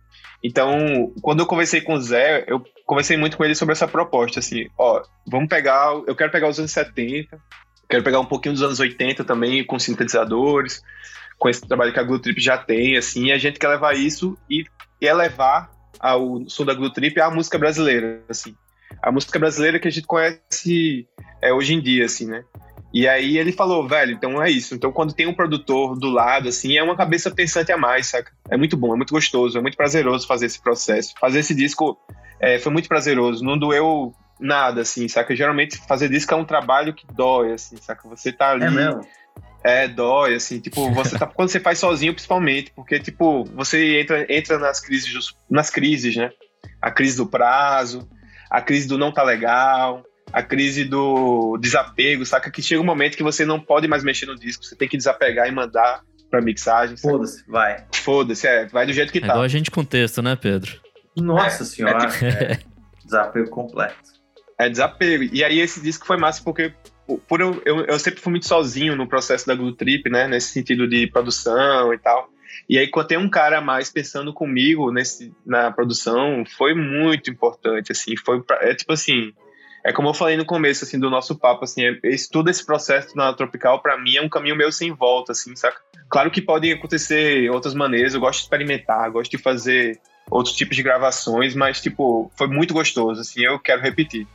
[0.44, 4.40] Então, quando eu conversei com o Zé, eu conversei muito com ele sobre essa proposta,
[4.40, 7.40] assim, ó, vamos pegar, eu quero pegar os anos 70,
[7.88, 10.82] quero pegar um pouquinho dos anos 80 também, com sintetizadores,
[11.38, 14.36] com esse trabalho que a Glue Trip já tem, assim, a gente quer levar isso
[14.50, 14.66] e
[15.00, 15.70] elevar
[16.02, 18.56] ao som da Glue Trip à música brasileira, assim.
[19.02, 21.08] A música brasileira que a gente conhece
[21.42, 22.44] é, hoje em dia, assim, né?
[22.94, 24.76] E aí ele falou, velho, então é isso.
[24.76, 28.32] Então quando tem um produtor do lado, assim, é uma cabeça pensante a mais, saca?
[28.50, 31.14] É muito bom, é muito gostoso, é muito prazeroso fazer esse processo.
[31.20, 31.98] Fazer esse disco
[32.40, 33.44] é, foi muito prazeroso.
[33.44, 35.36] Não doeu nada, assim, saca?
[35.36, 38.10] Geralmente fazer disco é um trabalho que dói, assim, saca?
[38.10, 38.66] Você tá ali.
[38.66, 39.08] É mesmo?
[39.64, 41.28] É, dói, assim, tipo, você tá.
[41.28, 46.32] quando você faz sozinho, principalmente, porque, tipo, você entra, entra nas crises, nas crises, né?
[46.82, 48.08] A crise do prazo,
[48.50, 52.50] a crise do não tá legal, a crise do desapego, saca?
[52.50, 54.98] Que chega um momento que você não pode mais mexer no disco, você tem que
[54.98, 56.98] desapegar e mandar pra mixagem.
[56.98, 57.86] Foda-se, vai.
[57.94, 59.28] Foda-se, é, vai do jeito que É tá.
[59.28, 60.72] igual a gente com texto, né, Pedro?
[61.16, 62.08] Nossa É, senhora.
[62.24, 62.60] é é
[63.06, 63.96] Desapego completo.
[64.58, 65.24] É desapego.
[65.34, 66.74] E aí esse disco foi massa porque
[67.28, 70.28] por eu, eu, eu sempre fui muito sozinho no processo da Glue Trip, né?
[70.28, 72.30] Nesse sentido de produção e tal.
[72.70, 77.30] E aí, quando tem um cara a mais pensando comigo nesse, na produção, foi muito
[77.30, 78.16] importante, assim.
[78.16, 79.34] Foi pra, é tipo assim,
[79.84, 82.00] é como eu falei no começo, assim, do nosso papo, assim, é,
[82.32, 85.82] todo esse processo na Tropical, para mim, é um caminho meio sem volta, assim, saca?
[86.10, 90.76] Claro que podem acontecer outras maneiras, eu gosto de experimentar, gosto de fazer outros tipos
[90.76, 94.28] de gravações, mas, tipo, foi muito gostoso, assim, eu quero repetir.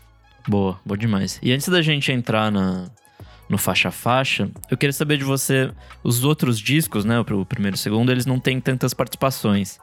[0.49, 1.39] Boa, boa demais.
[1.43, 2.89] E antes da gente entrar na,
[3.49, 5.71] no faixa a faixa, eu queria saber de você,
[6.05, 9.79] os outros discos, né, o primeiro e o segundo, eles não têm tantas participações.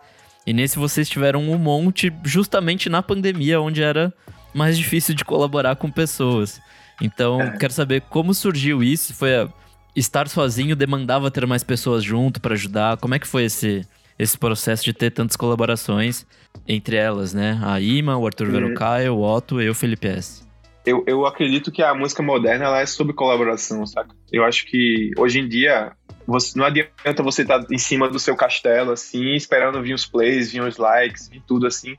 [0.45, 4.13] E nesse vocês tiveram um monte justamente na pandemia, onde era
[4.54, 6.62] mais difícil de colaborar com pessoas.
[7.02, 7.58] Então, É.
[7.58, 9.49] quero saber como surgiu isso, foi a-
[9.95, 12.97] estar sozinho demandava ter mais pessoas junto para ajudar.
[12.97, 13.86] Como é que foi esse
[14.19, 16.23] esse processo de ter tantas colaborações
[16.67, 17.60] entre elas, né?
[17.63, 18.52] A Ima, o Arthur Uhum.
[18.54, 20.43] Verocai, o Otto e o Felipe S.
[20.86, 24.13] Eu, eu acredito que a música moderna ela é sobre colaboração, saca?
[24.32, 25.93] Eu acho que hoje em dia
[26.28, 30.52] você, não adianta você estar em cima do seu castelo, assim, esperando vir os plays,
[30.52, 31.96] vir os likes, vir tudo assim.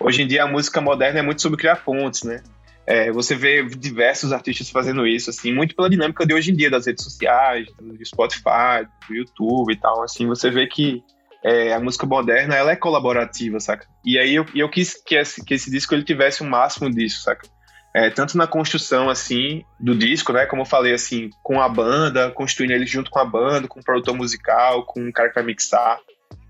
[0.00, 2.42] Hoje em dia a música moderna é muito sobre criar pontes, né?
[2.86, 6.70] É, você vê diversos artistas fazendo isso, assim, muito pela dinâmica de hoje em dia,
[6.70, 11.02] das redes sociais, do Spotify, do YouTube e tal, assim, você vê que
[11.44, 13.86] é, a música moderna, ela é colaborativa, saca?
[14.04, 17.22] E aí eu, eu quis que esse, que esse disco ele tivesse o máximo disso,
[17.22, 17.48] saca?
[17.94, 20.46] É, tanto na construção, assim, do disco, né?
[20.46, 23.84] Como eu falei, assim, com a banda, construindo ele junto com a banda, com o
[23.84, 25.98] produtor musical, com o cara que vai mixar,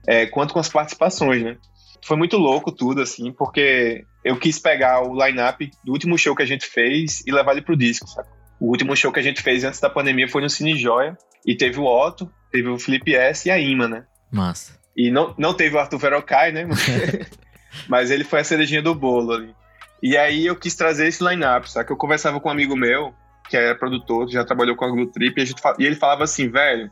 [0.07, 1.57] é, quanto com as participações, né?
[2.05, 6.43] Foi muito louco tudo, assim, porque eu quis pegar o line-up do último show que
[6.43, 8.31] a gente fez e levar ele pro disco, saca?
[8.61, 11.57] O último show que a gente fez antes da pandemia foi no Cine Joia, e
[11.57, 14.05] teve o Otto, teve o Felipe S e a Ima, né?
[14.31, 14.79] Massa.
[14.97, 16.67] E não, não teve o Arthur Verocai, né?
[17.89, 19.55] Mas ele foi a cerejinha do bolo ali.
[20.03, 21.87] E aí eu quis trazer esse line-up, sabe?
[21.87, 23.15] Que eu conversava com um amigo meu,
[23.49, 25.95] que é produtor, já trabalhou com a Glue Trip, e, a gente, fa- e ele
[25.95, 26.91] falava assim, velho,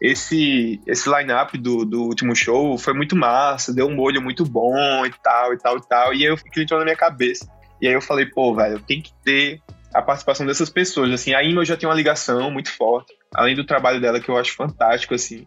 [0.00, 5.06] esse, esse line-up do, do último show foi muito massa, deu um molho muito bom
[5.06, 6.14] e tal, e tal, e tal.
[6.14, 7.48] E aí eu fiquei entrou na minha cabeça.
[7.80, 9.60] E aí eu falei, pô, velho, tem que ter
[9.94, 11.10] a participação dessas pessoas.
[11.12, 14.28] Assim, a Ima eu já tenho uma ligação muito forte, além do trabalho dela que
[14.30, 15.46] eu acho fantástico, assim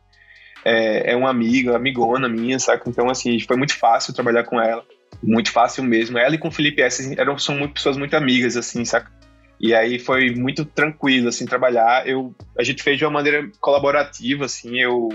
[0.66, 2.90] é, é uma amiga, amigona minha, saca?
[2.90, 4.84] Então, assim, foi muito fácil trabalhar com ela.
[5.24, 6.18] Muito fácil mesmo.
[6.18, 7.16] Ela e com o Felipe S.
[7.18, 9.12] eram, são muito, pessoas muito amigas, assim, saca?
[9.60, 12.08] E aí foi muito tranquilo, assim, trabalhar.
[12.08, 15.10] Eu, a gente fez de uma maneira colaborativa, assim, eu...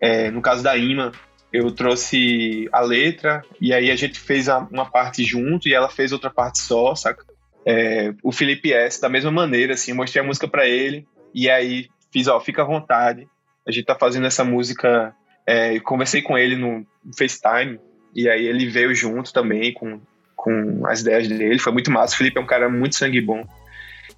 [0.00, 1.12] é, no caso da Ima,
[1.52, 5.88] eu trouxe a letra e aí a gente fez a- uma parte junto e ela
[5.88, 7.24] fez outra parte só, saca?
[7.66, 11.88] É, o Felipe S, da mesma maneira, assim, mostrei a música pra ele e aí
[12.12, 13.26] fiz, ó, fica à vontade.
[13.66, 15.14] A gente tá fazendo essa música.
[15.46, 16.86] É, conversei com ele no
[17.18, 17.78] FaceTime,
[18.14, 20.00] e aí ele veio junto também com,
[20.36, 21.58] com as ideias dele.
[21.58, 22.14] Foi muito massa.
[22.14, 23.44] O Felipe é um cara muito sangue bom.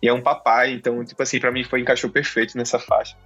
[0.03, 3.17] E é um papai, então, tipo assim, pra mim foi encaixou perfeito nessa faixa.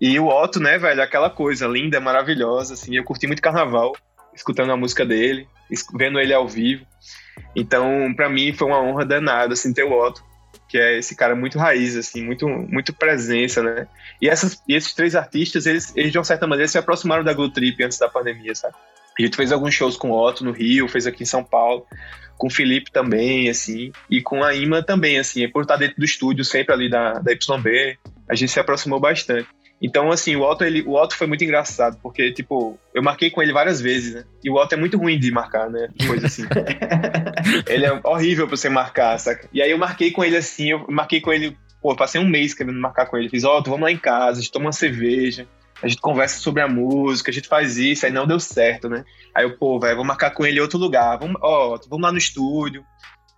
[0.00, 2.96] E o Otto, né, velho, aquela coisa linda, maravilhosa, assim.
[2.96, 3.92] Eu curti muito carnaval,
[4.34, 5.48] escutando a música dele,
[5.94, 6.84] vendo ele ao vivo.
[7.56, 10.22] Então, pra mim foi uma honra danada, assim, ter o Otto,
[10.68, 13.86] que é esse cara muito raiz, assim, muito, muito presença, né?
[14.20, 17.32] E, essas, e esses três artistas, eles, eles de uma certa maneira se aproximaram da
[17.32, 18.74] Glue Trip antes da pandemia, sabe?
[19.18, 21.86] A gente fez alguns shows com o Otto no Rio, fez aqui em São Paulo,
[22.36, 26.04] com o Felipe também, assim, e com a Ima também, assim, por estar dentro do
[26.04, 27.98] estúdio, sempre ali da, da YB,
[28.28, 29.48] a gente se aproximou bastante.
[29.82, 33.42] Então, assim, o Otto, ele, o Otto foi muito engraçado, porque, tipo, eu marquei com
[33.42, 34.24] ele várias vezes, né?
[34.42, 35.88] E o Otto é muito ruim de marcar, né?
[36.06, 36.44] Coisa assim.
[37.68, 39.48] ele é horrível pra você marcar, saca?
[39.52, 42.54] E aí eu marquei com ele assim, eu marquei com ele, pô, passei um mês
[42.54, 43.28] querendo marcar com ele.
[43.28, 45.46] Fiz, Otto, vamos lá em casa, a gente toma uma cerveja,
[45.82, 49.04] a gente conversa sobre a música, a gente faz isso, aí não deu certo, né?
[49.34, 51.18] Aí eu, pô, velho, vou marcar com ele em outro lugar.
[51.18, 52.84] Vamos, ó, vamos lá no estúdio.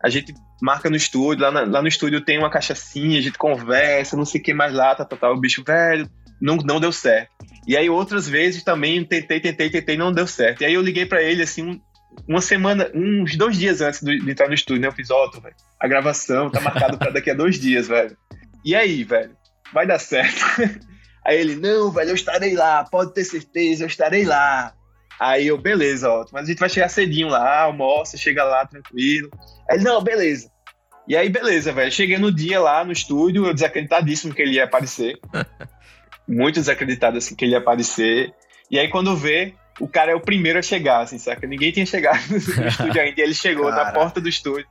[0.03, 3.38] A gente marca no estúdio, lá, na- lá no estúdio tem uma cachaçinha, a gente
[3.38, 5.31] conversa, não sei o que mais lá, tá, tá, tá.
[5.31, 6.09] O bicho, velho,
[6.40, 7.31] não, não deu certo.
[7.66, 10.61] E aí outras vezes também tentei, tentei, tentei, não deu certo.
[10.61, 11.81] E aí eu liguei pra ele assim, um-
[12.29, 14.88] uma semana, uns dois dias antes de entrar no estúdio, né?
[14.88, 18.16] Eu fiz, Otto, velho, a gravação tá marcada pra daqui a dois dias, velho.
[18.64, 19.37] E aí, velho,
[19.72, 20.40] vai dar certo.
[21.27, 24.73] Aí ele, não, velho, eu estarei lá, pode ter certeza, eu estarei lá.
[25.19, 29.29] Aí eu, beleza, Otto, mas a gente vai chegar cedinho lá, almoça, chega lá tranquilo.
[29.69, 30.49] Aí ele, não, beleza.
[31.09, 31.91] E aí, beleza, velho.
[31.91, 35.19] Cheguei no dia lá no estúdio, eu desacreditadíssimo que ele ia aparecer.
[36.29, 38.33] Muito desacreditado, assim, que ele ia aparecer.
[38.71, 41.47] E aí, quando vê, o cara é o primeiro a chegar, assim, saca?
[41.47, 43.21] Ninguém tinha chegado no estúdio ainda.
[43.21, 44.67] E ele chegou na porta do estúdio.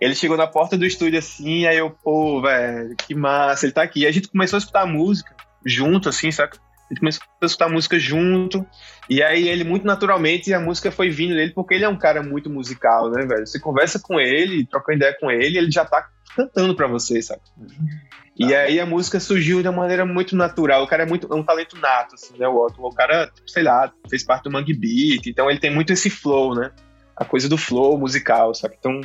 [0.00, 3.82] Ele chegou na porta do estúdio assim, aí eu, pô, velho, que massa, ele tá
[3.82, 4.00] aqui.
[4.00, 6.58] E a gente começou a escutar música junto, assim, saca?
[6.58, 8.66] A gente começou a escutar música junto.
[9.10, 12.22] E aí ele, muito naturalmente, a música foi vindo dele, porque ele é um cara
[12.22, 13.46] muito musical, né, velho?
[13.46, 17.42] Você conversa com ele, troca ideia com ele, ele já tá cantando pra você, sabe?
[18.38, 20.84] E aí a música surgiu de uma maneira muito natural.
[20.84, 22.46] O cara é muito é um talento nato, assim, né?
[22.46, 25.92] O Otto, o cara, sei lá, fez parte do Mangue Beat, então ele tem muito
[25.92, 26.70] esse flow, né?
[27.16, 28.76] A coisa do flow musical, sabe?
[28.78, 29.00] Então,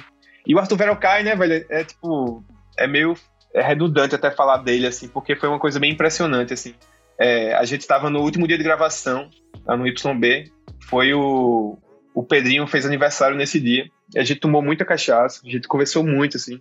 [0.45, 2.43] e o Arthur Verocai, né, velho, é tipo,
[2.77, 3.15] é meio
[3.53, 6.73] é redundante até falar dele, assim, porque foi uma coisa bem impressionante, assim.
[7.17, 9.29] É, a gente estava no último dia de gravação,
[9.65, 11.77] lá no YB, foi o,
[12.13, 16.03] o Pedrinho fez aniversário nesse dia, e a gente tomou muita cachaça, a gente conversou
[16.03, 16.59] muito, assim.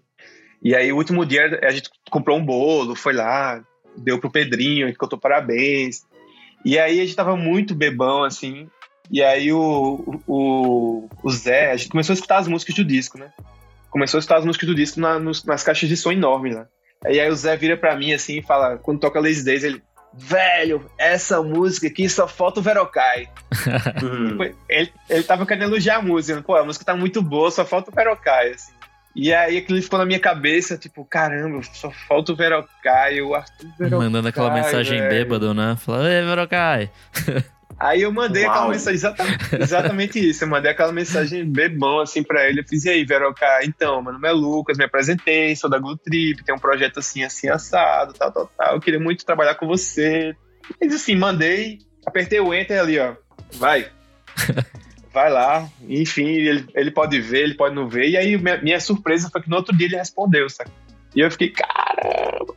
[0.62, 3.62] E aí, o último dia, a gente comprou um bolo, foi lá,
[3.96, 6.02] deu pro Pedrinho, a gente contou parabéns.
[6.64, 8.68] E aí, a gente tava muito bebão, assim,
[9.10, 13.18] e aí o, o, o Zé, a gente começou a escutar as músicas do disco,
[13.18, 13.30] né?
[13.90, 16.66] Começou a escutar as músicas do disco na, nos, nas caixas de som enormes, né?
[17.08, 19.82] E aí o Zé vira pra mim assim e fala, quando toca Lazy Days, ele,
[20.14, 23.28] velho, essa música aqui só falta o Verocai.
[24.02, 24.38] Uhum.
[24.68, 27.90] ele, ele tava querendo elogiar a música, pô, a música tá muito boa, só falta
[27.90, 28.72] o Verocai, assim.
[29.14, 33.68] E aí aquilo ficou na minha cabeça, tipo, caramba, só falta o Verocai, o Arthur
[33.78, 33.98] Verocai.
[33.98, 35.10] Mandando aquela mensagem velho.
[35.10, 35.76] bêbado, né?
[35.78, 36.90] Falando, ei, Verocai.
[37.82, 38.52] Aí eu mandei Uau.
[38.52, 40.44] aquela mensagem, exatamente, exatamente isso.
[40.44, 42.60] Eu mandei aquela mensagem bebão assim pra ele.
[42.60, 45.98] Eu fiz, e aí, Veroca, então, meu nome é Lucas, me apresentei, sou da Glue
[45.98, 48.74] Trip, tem um projeto assim, assim, assado, tal, tal, tal.
[48.76, 50.32] Eu queria muito trabalhar com você.
[50.80, 53.16] Mas assim, mandei, apertei o enter ali, ó.
[53.54, 53.90] Vai.
[55.12, 55.68] Vai lá.
[55.88, 58.10] Enfim, ele, ele pode ver, ele pode não ver.
[58.10, 60.70] E aí, minha, minha surpresa foi que no outro dia ele respondeu, sabe?
[61.16, 62.54] E eu fiquei, caramba.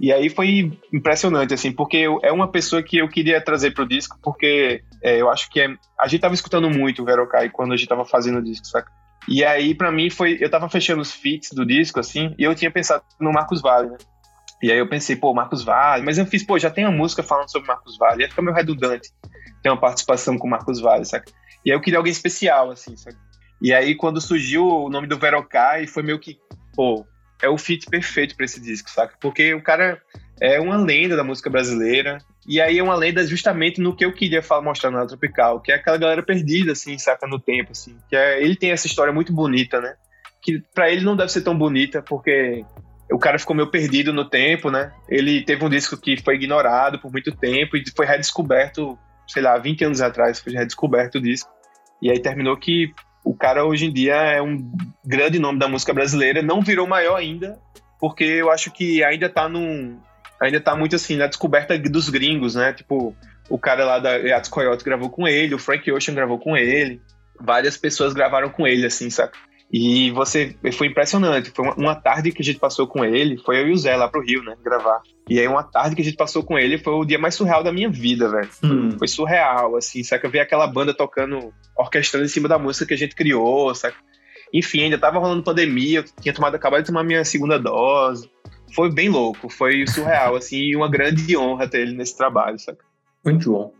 [0.00, 4.16] E aí foi impressionante, assim, porque é uma pessoa que eu queria trazer pro disco,
[4.22, 7.76] porque é, eu acho que é, a gente tava escutando muito o Verocai quando a
[7.76, 8.90] gente tava fazendo o disco, saca?
[9.28, 10.38] E aí, para mim, foi.
[10.40, 13.90] Eu tava fechando os feats do disco, assim, e eu tinha pensado no Marcos Vale,
[13.90, 13.98] né?
[14.62, 17.22] E aí eu pensei, pô, Marcos Vale, mas eu fiz, pô, já tem uma música
[17.22, 19.10] falando sobre Marcos Vale, ia ficar meio redundante
[19.62, 21.30] ter uma participação com Marcos Vale, saca?
[21.64, 23.18] E aí eu queria alguém especial, assim, saca?
[23.60, 26.38] E aí, quando surgiu o nome do Verocai, foi meio que,
[26.74, 27.04] pô,
[27.42, 29.14] é o fit perfeito para esse disco, saca?
[29.20, 30.00] Porque o cara
[30.40, 32.18] é uma lenda da música brasileira.
[32.46, 35.70] E aí é uma lenda justamente no que eu queria falar, mostrar na Tropical, que
[35.70, 37.96] é aquela galera perdida, assim, saca, no tempo, assim.
[38.08, 39.94] Que é, ele tem essa história muito bonita, né?
[40.40, 42.64] Que para ele não deve ser tão bonita, porque
[43.12, 44.92] o cara ficou meio perdido no tempo, né?
[45.08, 49.58] Ele teve um disco que foi ignorado por muito tempo e foi redescoberto, sei lá,
[49.58, 51.50] 20 anos atrás, foi redescoberto o disco.
[52.00, 52.94] E aí terminou que
[53.28, 54.72] o cara hoje em dia é um
[55.04, 57.58] grande nome da música brasileira, não virou maior ainda,
[58.00, 60.00] porque eu acho que ainda tá num.
[60.40, 62.72] Ainda tá muito assim, na descoberta dos gringos, né?
[62.72, 63.14] Tipo,
[63.50, 67.02] o cara lá da Yachts Coyote gravou com ele, o Frank Ocean gravou com ele,
[67.38, 69.36] várias pessoas gravaram com ele, assim, saca?
[69.70, 71.50] E você foi impressionante.
[71.50, 73.94] Foi uma, uma, tarde que a gente passou com ele, foi eu e o Zé
[73.94, 74.56] lá pro Rio, né?
[74.64, 75.02] Gravar.
[75.28, 77.62] E aí, uma tarde que a gente passou com ele foi o dia mais surreal
[77.62, 78.48] da minha vida, velho.
[78.62, 78.96] Hum.
[78.98, 80.28] Foi surreal, assim, saca?
[80.28, 83.96] Ver aquela banda tocando, orquestrando em cima da música que a gente criou, saca?
[84.52, 88.30] Enfim, ainda tava rolando pandemia, eu tinha tomado, acabado de tomar minha segunda dose.
[88.74, 92.82] Foi bem louco, foi surreal, assim, e uma grande honra ter ele nesse trabalho, saca?
[93.24, 93.72] Muito bom.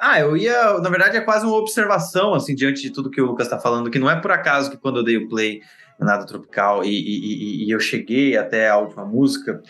[0.00, 0.78] Ah, eu ia.
[0.80, 3.90] Na verdade, é quase uma observação, assim, diante de tudo que o Lucas está falando,
[3.90, 5.60] que não é por acaso que quando eu dei o play
[5.98, 9.62] Nada Tropical e, e, e, eu cheguei até a última música,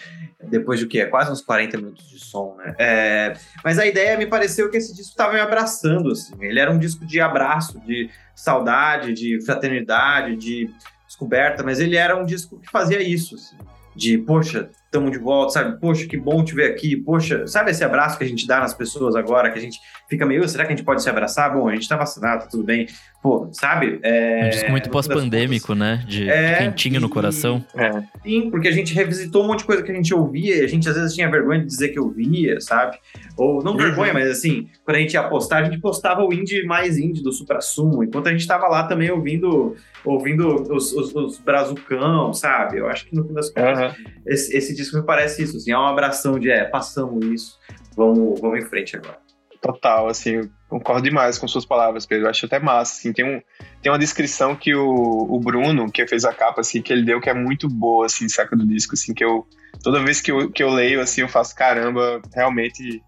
[0.42, 1.04] depois de o quê?
[1.06, 2.74] Quase uns 40 minutos de som, né?
[2.78, 3.32] É,
[3.62, 6.34] mas a ideia me pareceu que esse disco estava me abraçando, assim.
[6.40, 10.70] Ele era um disco de abraço, de saudade, de fraternidade, de
[11.06, 13.56] descoberta, mas ele era um disco que fazia isso, assim,
[13.94, 15.80] de, poxa, estamos de volta, sabe?
[15.80, 16.96] Poxa, que bom te ver aqui.
[16.96, 20.24] Poxa, sabe esse abraço que a gente dá nas pessoas agora, que a gente fica
[20.24, 21.52] meio, será que a gente pode se abraçar?
[21.52, 22.86] Bom, a gente tá vacinado, tá tudo bem.
[23.20, 23.98] Pô, sabe?
[24.02, 26.04] É, um disco muito pós-pandêmico, né?
[26.06, 27.64] De, é, quentinho e, no coração.
[27.74, 28.02] É.
[28.22, 30.68] Sim, porque a gente revisitou um monte de coisa que a gente ouvia e a
[30.68, 32.98] gente às vezes tinha vergonha de dizer que ouvia, sabe?
[33.36, 33.78] Ou não uhum.
[33.78, 37.22] vergonha, mas assim, quando a gente ia postar, a gente postava o indie mais indie
[37.22, 42.32] do Supra Sumo, enquanto a gente tava lá também ouvindo ouvindo os, os, os brazucão,
[42.34, 42.78] sabe?
[42.78, 44.04] Eu acho que no fim das contas, uhum.
[44.26, 47.58] esse, esse disco me parece isso, assim, é uma abração de, é, passamos isso,
[47.96, 49.18] vamos, vamos em frente agora.
[49.60, 52.26] Total, assim, concordo demais com suas palavras, Pedro.
[52.26, 53.40] Eu acho até massa, assim, tem, um,
[53.80, 57.18] tem uma descrição que o, o Bruno, que fez a capa, assim, que ele deu
[57.18, 59.46] que é muito boa, assim, saca do disco, assim, que eu,
[59.82, 63.02] toda vez que eu, que eu leio, assim, eu faço, caramba, realmente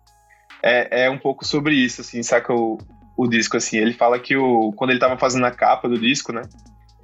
[0.63, 2.79] é, é um pouco sobre isso, assim, saca o,
[3.19, 6.33] o disco, assim, ele fala que o, quando ele tava fazendo a capa do disco,
[6.33, 6.41] né,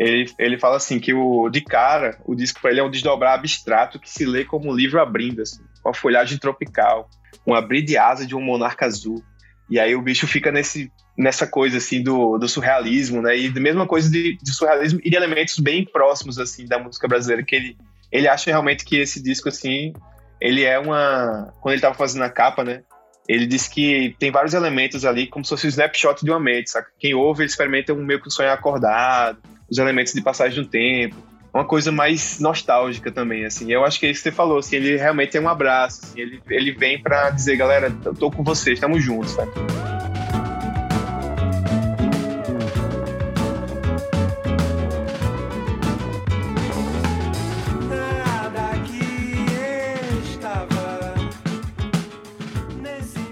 [0.03, 3.35] ele, ele fala assim que o de cara, o disco para ele é um desdobrar
[3.35, 7.09] abstrato que se lê como um livro abrindo, assim, com a folhagem tropical,
[7.47, 9.23] um abrir de asa de um monarca azul.
[9.71, 13.37] E aí o bicho fica nesse, nessa coisa assim do, do surrealismo, né?
[13.37, 17.07] E da mesma coisa de, de, surrealismo e de elementos bem próximos assim da música
[17.07, 17.77] brasileira que ele
[18.11, 19.93] ele acha realmente que esse disco assim,
[20.41, 22.83] ele é uma quando ele estava fazendo a capa, né?
[23.29, 26.71] Ele disse que tem vários elementos ali como se fosse um snapshot de uma mente,
[26.71, 26.91] saca?
[26.99, 29.38] Quem ouve experimenta um meio que um sonho acordado,
[29.72, 31.16] os elementos de passagem do tempo,
[31.52, 33.72] uma coisa mais nostálgica também, assim.
[33.72, 36.20] Eu acho que é isso que você falou, assim, ele realmente é um abraço, assim,
[36.20, 39.50] ele, ele vem para dizer, galera, eu tô com vocês, estamos juntos, sabe?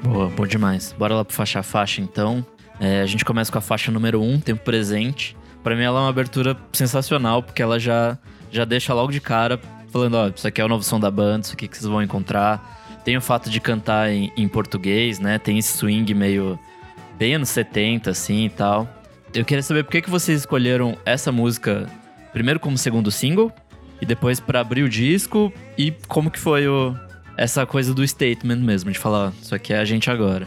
[0.02, 0.94] Boa, bom demais.
[0.98, 2.44] Bora lá pro faixa a faixa, então.
[2.80, 5.36] É, a gente começa com a faixa número 1, um, Tempo Presente.
[5.62, 8.18] Para mim ela é uma abertura sensacional, porque ela já,
[8.50, 11.44] já deixa logo de cara falando, ó, isso aqui é o novo som da banda,
[11.44, 12.78] isso aqui que vocês vão encontrar.
[13.04, 15.38] Tem o fato de cantar em, em português, né?
[15.38, 16.58] Tem esse swing meio
[17.18, 18.88] bem anos 70, assim e tal.
[19.34, 21.86] Eu queria saber por que, que vocês escolheram essa música
[22.32, 23.52] primeiro como segundo single
[24.00, 26.94] e depois para abrir o disco e como que foi o,
[27.36, 30.46] essa coisa do statement mesmo, de falar, isso aqui é a gente agora.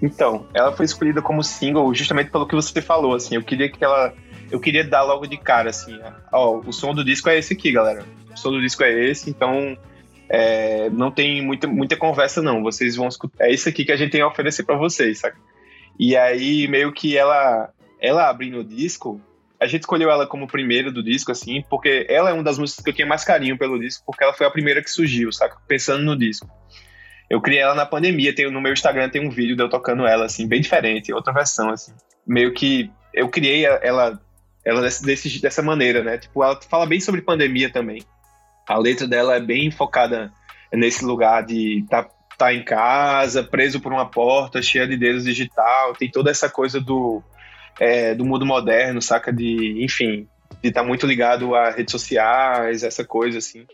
[0.00, 3.82] Então, ela foi escolhida como single justamente pelo que você falou, assim, eu queria que
[3.84, 4.12] ela
[4.50, 5.98] eu queria dar logo de cara, assim,
[6.32, 8.04] ó, o som do disco é esse aqui, galera.
[8.32, 9.76] O som do disco é esse, então
[10.28, 12.62] é, não tem muita, muita conversa, não.
[12.62, 13.46] Vocês vão escutar.
[13.46, 15.38] É isso aqui que a gente tem a oferecer para vocês, saca?
[15.98, 19.20] E aí, meio que ela, ela abrindo o disco,
[19.60, 22.84] a gente escolheu ela como primeira do disco, assim, porque ela é uma das músicas
[22.84, 25.56] que eu tenho mais carinho pelo disco, porque ela foi a primeira que surgiu, saca?
[25.66, 26.48] Pensando no disco.
[27.28, 30.06] Eu criei ela na pandemia, tem, no meu Instagram tem um vídeo de eu tocando
[30.06, 31.92] ela, assim, bem diferente, outra versão, assim.
[32.26, 34.20] Meio que eu criei ela
[34.68, 36.18] ela desse, desse, dessa maneira, né?
[36.18, 38.02] Tipo, ela fala bem sobre pandemia também.
[38.68, 40.30] A letra dela é bem focada
[40.70, 45.94] nesse lugar de tá, tá em casa, preso por uma porta, cheia de dedos digital,
[45.94, 47.22] tem toda essa coisa do,
[47.80, 49.32] é, do mundo moderno, saca?
[49.32, 50.28] De, enfim,
[50.62, 53.66] de estar tá muito ligado a redes sociais, essa coisa, assim.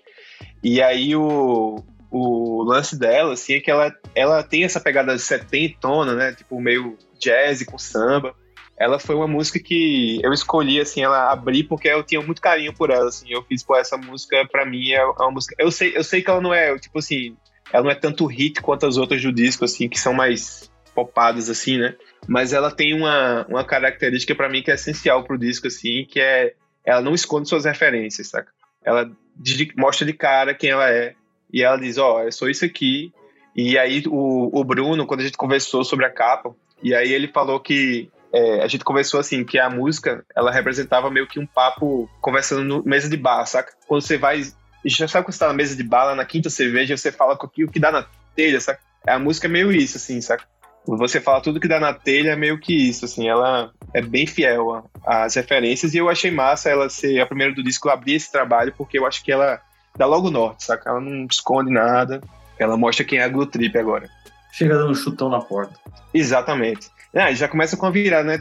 [0.63, 6.15] E aí o, o lance dela, assim, é que ela, ela tem essa pegada setentona,
[6.15, 6.33] né?
[6.35, 8.33] Tipo, meio jazz com samba
[8.77, 12.75] ela foi uma música que eu escolhi, assim, ela abri porque eu tinha muito carinho
[12.75, 15.97] por ela, assim, eu fiz, pô, essa música pra mim é uma música, eu sei,
[15.97, 17.37] eu sei que ela não é, tipo assim,
[17.73, 21.49] ela não é tanto hit quanto as outras do disco, assim, que são mais popadas,
[21.49, 21.95] assim, né,
[22.27, 26.21] mas ela tem uma, uma característica para mim que é essencial pro disco, assim, que
[26.21, 28.53] é, ela não esconde suas referências, saca?
[28.85, 29.11] Ela
[29.77, 31.15] mostra de cara quem ela é,
[31.53, 33.13] e ela diz, ó, oh, eu sou isso aqui,
[33.55, 37.29] e aí o, o Bruno, quando a gente conversou sobre a capa, e aí ele
[37.29, 41.47] falou que é, a gente conversou assim, que a música, ela representava meio que um
[41.47, 43.73] papo conversando no mesa de bar, saca?
[43.87, 44.42] Quando você vai.
[44.85, 47.47] Já sabe quando você tá na mesa de bar, na quinta cerveja, você fala com
[47.47, 48.81] o que dá na telha, saca?
[49.07, 50.44] A música é meio isso, assim, saca?
[50.85, 54.27] Você fala tudo que dá na telha é meio que isso, assim, ela é bem
[54.27, 58.31] fiel às referências e eu achei massa ela ser a primeira do disco abrir esse
[58.31, 59.61] trabalho, porque eu acho que ela
[59.97, 60.90] dá logo norte, saca?
[60.90, 62.20] Ela não esconde nada,
[62.59, 64.11] ela mostra quem é a Glue Trip agora.
[64.53, 65.79] Chega dando um chutão na porta.
[66.12, 66.90] Exatamente.
[67.14, 68.38] Ah, já começa com a virada, né?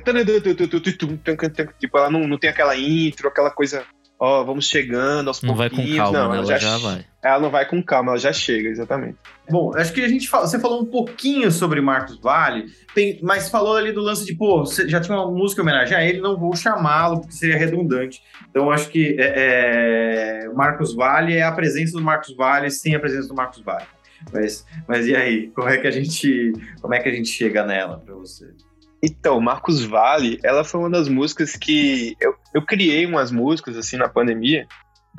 [1.79, 3.83] Tipo, ela não, não tem aquela intro, aquela coisa,
[4.19, 7.05] ó, vamos chegando aos Não vai com calma, não, ela, já, vai.
[7.21, 9.17] Ela não vai com calma, ela já chega, exatamente.
[9.47, 13.49] Bom, acho que a gente fala, você falou um pouquinho sobre Marcos Vale, tem, mas
[13.49, 16.35] falou ali do lance de, pô, você já tinha uma música homenagem a ele, não
[16.35, 18.23] vou chamá-lo porque seria redundante.
[18.49, 22.99] Então acho que é, é, Marcos Vale é a presença do Marcos Vale sem a
[22.99, 23.85] presença do Marcos Vale.
[24.31, 27.65] Mas, mas e aí, como é que a gente, como é que a gente chega
[27.65, 28.53] nela para você?
[29.01, 33.97] Então, Marcos Vale, ela foi uma das músicas que eu, eu criei umas músicas assim
[33.97, 34.65] na pandemia,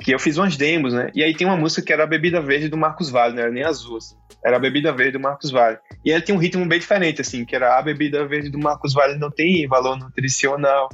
[0.01, 1.09] que eu fiz umas demos, né?
[1.15, 3.51] E aí tem uma música que era a Bebida Verde do Marcos Vale, não era
[3.51, 4.15] nem azul, assim.
[4.43, 5.77] Era a Bebida Verde do Marcos Vale.
[6.03, 8.93] E ela tem um ritmo bem diferente, assim, que era a Bebida Verde do Marcos
[8.93, 10.89] Vale não tem valor nutricional.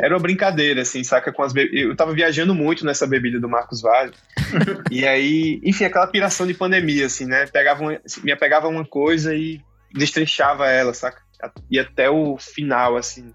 [0.00, 1.32] Era uma brincadeira, assim, saca?
[1.32, 1.68] Com as be...
[1.72, 4.12] Eu tava viajando muito nessa bebida do Marcos Vale.
[4.90, 7.46] e aí, enfim, aquela piração de pandemia, assim, né?
[7.46, 8.00] Pegava uma...
[8.24, 9.60] Me apegava uma coisa e
[9.92, 11.20] destrinchava ela, saca?
[11.70, 13.34] E até o final, assim.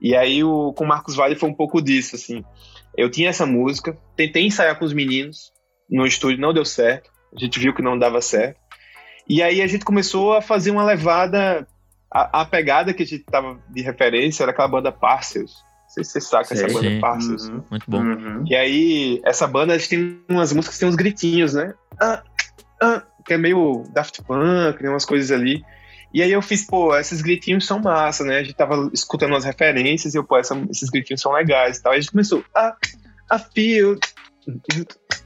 [0.00, 0.72] E aí, o...
[0.72, 2.44] com o Marcos Vale foi um pouco disso, assim
[2.96, 5.52] eu tinha essa música, tentei ensaiar com os meninos
[5.90, 7.10] no estúdio, não deu certo.
[7.34, 8.58] A gente viu que não dava certo.
[9.28, 11.66] E aí a gente começou a fazer uma levada.
[12.10, 15.52] A, a pegada que a gente tava de referência era aquela banda Parcels.
[15.82, 17.00] Não sei se você saca Sei, essa banda sim.
[17.00, 17.48] Parcels.
[17.48, 18.02] Uhum, muito bom.
[18.02, 18.44] Uhum.
[18.46, 21.74] E aí, essa banda, a gente tem umas músicas que tem uns gritinhos, né?
[22.00, 22.22] Ah,
[22.82, 25.64] ah, que é meio Daft Punk, tem umas coisas ali.
[26.12, 28.38] E aí eu fiz, pô, esses gritinhos são massa, né?
[28.38, 31.82] A gente tava escutando as referências e eu, pô, essa, esses gritinhos são legais e
[31.82, 31.92] tal.
[31.92, 32.74] Aí a gente começou, ah,
[33.28, 33.98] a feel,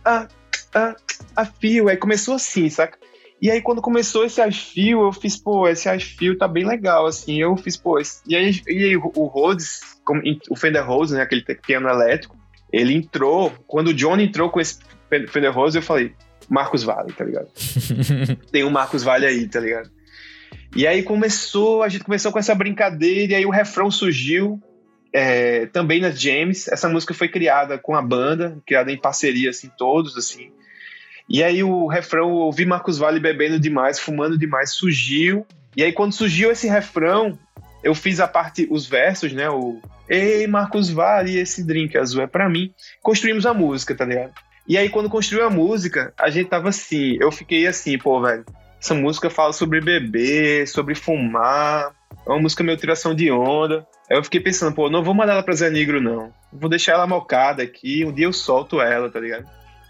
[0.04, 0.26] ah,
[0.74, 0.96] ah,
[1.36, 1.88] a feel.
[1.88, 2.98] Aí começou assim, saca?
[3.40, 7.40] E aí, quando começou esse Ashfield, eu fiz, pô, esse Ashfield tá bem legal, assim.
[7.40, 8.20] Eu fiz, pô, esse...
[8.26, 9.80] e aí, e aí o Rhodes,
[10.50, 12.36] o Fender Rhodes, né, aquele piano elétrico,
[12.70, 14.78] ele entrou, quando o John entrou com esse
[15.28, 16.14] Fender Rhodes, eu falei,
[16.50, 17.48] Marcos Vale, tá ligado?
[18.52, 19.90] Tem um Marcos Vale aí, tá ligado?
[20.74, 24.60] E aí começou, a gente começou com essa brincadeira, e aí o refrão surgiu,
[25.12, 26.68] é, também na James.
[26.68, 30.52] Essa música foi criada com a banda, criada em parceria, assim, todos, assim.
[31.28, 35.46] E aí o refrão, ouvi Marcos Vale bebendo demais, fumando demais, surgiu.
[35.76, 37.38] E aí quando surgiu esse refrão,
[37.82, 39.48] eu fiz a parte, os versos, né?
[39.48, 42.72] O Ei, Marcos Vale, esse drink azul é para mim.
[43.00, 44.32] Construímos a música, tá ligado?
[44.66, 48.44] E aí quando construiu a música, a gente tava assim, eu fiquei assim, pô, velho,
[48.80, 51.94] essa música fala sobre beber, sobre fumar,
[52.26, 53.86] é uma música meio tiração de onda.
[54.10, 56.32] Aí eu fiquei pensando, pô, não vou mandar ela pra Zé Negro, não.
[56.52, 59.46] Vou deixar ela mocada aqui, um dia eu solto ela, tá ligado?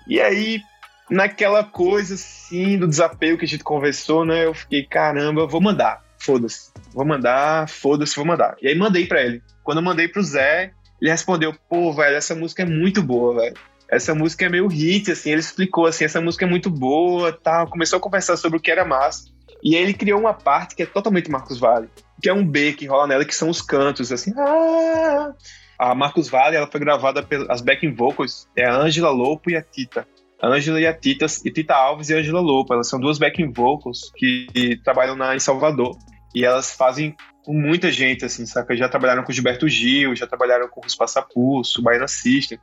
[0.07, 0.61] E aí,
[1.09, 4.45] naquela coisa assim do desapego que a gente conversou, né?
[4.45, 6.03] Eu fiquei, caramba, vou mandar.
[6.19, 6.71] Foda-se.
[6.93, 8.57] Vou mandar, foda-se, vou mandar.
[8.61, 9.43] E aí mandei para ele.
[9.63, 13.57] Quando eu mandei pro Zé, ele respondeu: pô, velho, essa música é muito boa, velho.
[13.91, 15.31] Essa música é meio hit, assim.
[15.31, 17.69] Ele explicou assim: essa música é muito boa, tal.
[17.69, 19.29] Começou a conversar sobre o que era massa.
[19.63, 21.91] E aí ele criou uma parte que é totalmente Marcos Vale,
[22.23, 24.33] que é um B que rola nela, que são os cantos, assim.
[24.39, 25.33] Ah!
[25.79, 29.63] A Marcos Vale, ela foi gravada pelas backing vocals, é a Angela Lopo e a
[29.63, 30.07] Tita.
[30.43, 32.73] Ângela e a Tita, e Tita Alves e Ângela Lopo.
[32.73, 35.97] Elas são duas backing vocals que, que trabalham na, em Salvador.
[36.35, 37.15] E elas fazem
[37.45, 38.77] com muita gente, assim, saca?
[38.77, 42.59] Já trabalharam com Gilberto Gil, já trabalharam com os Passapulso, Baiana System.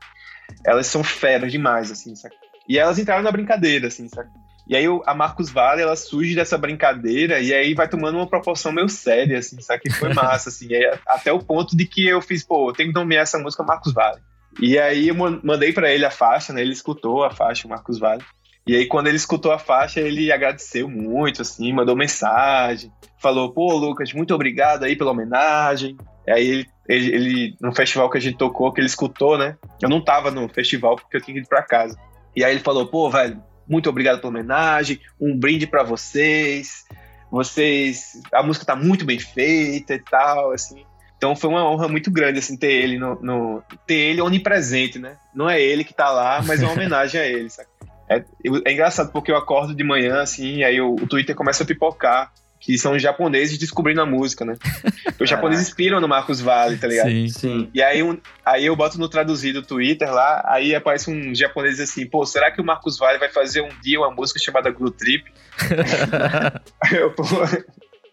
[0.65, 2.35] Elas são feras demais, assim, saca?
[2.67, 4.29] E elas entraram na brincadeira, assim, saca?
[4.67, 8.71] E aí a Marcos Vale, ela surge dessa brincadeira e aí vai tomando uma proporção
[8.71, 9.83] meio séria, assim, sabe?
[9.83, 10.67] Que foi massa, assim.
[11.07, 13.93] até o ponto de que eu fiz, pô, eu tenho que nomear essa música Marcos
[13.93, 14.21] Vale.
[14.59, 16.61] E aí eu mandei para ele a faixa, né?
[16.61, 18.23] Ele escutou a faixa, o Marcos Vale.
[18.67, 23.73] E aí, quando ele escutou a faixa, ele agradeceu muito, assim, mandou mensagem, falou, pô,
[23.73, 25.95] Lucas, muito obrigado aí pela homenagem.
[26.27, 29.57] Aí ele, ele, ele, no festival que a gente tocou, que ele escutou, né?
[29.81, 31.97] Eu não tava no festival porque eu tinha que ir pra casa.
[32.35, 36.85] E aí ele falou, pô, velho, muito obrigado pela homenagem, um brinde para vocês.
[37.29, 38.21] Vocês.
[38.31, 40.85] A música tá muito bem feita e tal, assim.
[41.17, 45.17] Então foi uma honra muito grande, assim, ter ele no, no, ter ele onipresente, né?
[45.33, 47.67] Não é ele que tá lá, mas é uma homenagem a ele, sabe?
[48.09, 48.23] É,
[48.65, 52.31] é, engraçado porque eu acordo de manhã, assim, aí o, o Twitter começa a pipocar,
[52.59, 54.55] que são os japoneses descobrindo a música, né?
[55.19, 57.09] Os japoneses inspiram no Marcos Vale, tá ligado?
[57.09, 57.69] Sim, sim.
[57.73, 62.05] E aí, um, aí eu boto no traduzido Twitter lá, aí aparece um japonês assim,
[62.05, 65.25] pô, será que o Marcos Vale vai fazer um dia uma música chamada Glue Trip?
[66.91, 67.23] eu, pô...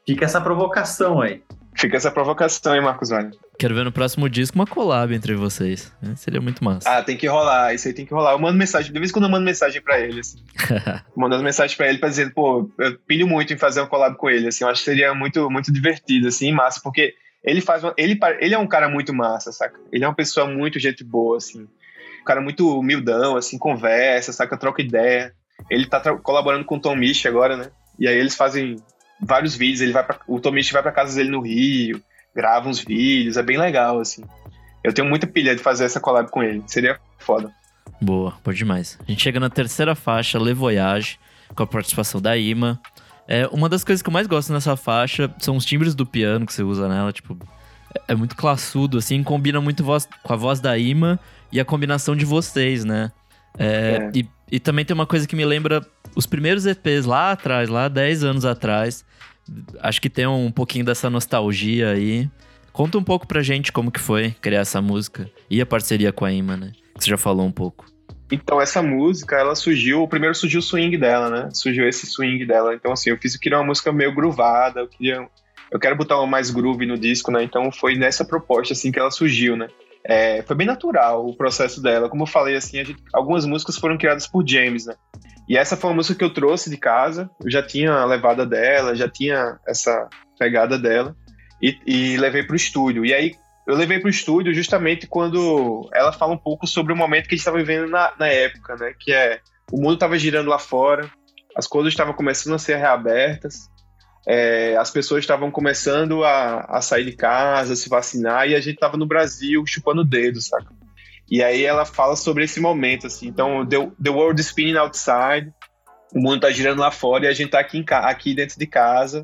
[0.06, 1.42] Fica essa provocação aí.
[1.74, 3.30] Fica essa provocação, hein, Marcos Vale?
[3.58, 5.92] Quero ver no próximo disco uma collab entre vocês.
[6.02, 6.14] Né?
[6.16, 6.88] Seria muito massa.
[6.88, 7.72] Ah, tem que rolar.
[7.74, 8.32] Isso aí tem que rolar.
[8.32, 8.92] Eu mando mensagem.
[8.92, 10.38] De vez em quando eu mando mensagem pra ele, assim.
[11.16, 14.28] mando mensagem pra ele pra dizer, pô, eu pilho muito em fazer um collab com
[14.28, 14.64] ele, assim.
[14.64, 16.80] Eu acho que seria muito, muito divertido, assim, massa.
[16.82, 19.78] Porque ele faz uma, ele, ele é um cara muito massa, saca?
[19.92, 21.68] Ele é uma pessoa muito gente boa, assim.
[22.20, 24.56] Um cara muito humildão, assim, conversa, saca?
[24.56, 25.32] Troca ideia.
[25.70, 27.70] Ele tá colaborando com o Tom Misch agora, né?
[27.98, 28.76] E aí eles fazem
[29.20, 29.80] vários vídeos.
[29.80, 32.02] Ele vai pra, o Tomichi vai para casa dele no Rio,
[32.34, 34.24] grava uns vídeos, é bem legal, assim.
[34.82, 36.62] Eu tenho muita pilha de fazer essa collab com ele.
[36.66, 37.50] Seria foda.
[38.00, 38.98] Boa, boa demais.
[39.00, 41.18] A gente chega na terceira faixa, Le Voyage,
[41.54, 42.80] com a participação da Ima.
[43.26, 46.44] É, uma das coisas que eu mais gosto nessa faixa são os timbres do piano
[46.44, 47.38] que você usa nela, tipo,
[47.94, 51.18] é, é muito classudo, assim, combina muito voz, com a voz da Ima
[51.50, 53.10] e a combinação de vocês, né?
[53.58, 54.10] É, é.
[54.14, 57.88] E, e também tem uma coisa que me lembra os primeiros EPs lá atrás, lá
[57.88, 59.04] 10 anos atrás.
[59.80, 62.28] Acho que tem um pouquinho dessa nostalgia aí.
[62.72, 66.24] Conta um pouco pra gente como que foi criar essa música e a parceria com
[66.24, 66.72] a Ima, né?
[66.96, 67.86] Que você já falou um pouco.
[68.32, 71.50] Então, essa música, ela surgiu, primeiro surgiu o swing dela, né?
[71.52, 72.74] Surgiu esse swing dela.
[72.74, 75.28] Então, assim, eu fiz, eu queria uma música meio groovada, eu queria,
[75.70, 77.44] eu quero botar mais groove no disco, né?
[77.44, 79.68] Então, foi nessa proposta, assim, que ela surgiu, né?
[80.02, 82.08] É, foi bem natural o processo dela.
[82.08, 84.94] Como eu falei, assim, gente, algumas músicas foram criadas por James, né?
[85.48, 87.30] E essa foi uma música que eu trouxe de casa.
[87.42, 91.14] Eu já tinha a levada dela, já tinha essa pegada dela.
[91.60, 93.04] E, e levei para o estúdio.
[93.04, 93.34] E aí
[93.66, 97.34] eu levei para o estúdio justamente quando ela fala um pouco sobre o momento que
[97.34, 98.94] a gente estava vivendo na, na época, né?
[98.98, 99.40] Que é
[99.72, 101.10] o mundo estava girando lá fora,
[101.56, 103.68] as coisas estavam começando a ser reabertas,
[104.26, 108.74] é, as pessoas estavam começando a, a sair de casa, se vacinar, e a gente
[108.74, 110.72] estava no Brasil chupando o dedo, saca?
[111.30, 113.28] E aí ela fala sobre esse momento, assim.
[113.28, 115.52] Então, the, the world is spinning outside,
[116.14, 118.66] o mundo tá girando lá fora e a gente tá aqui, em, aqui dentro de
[118.66, 119.22] casa,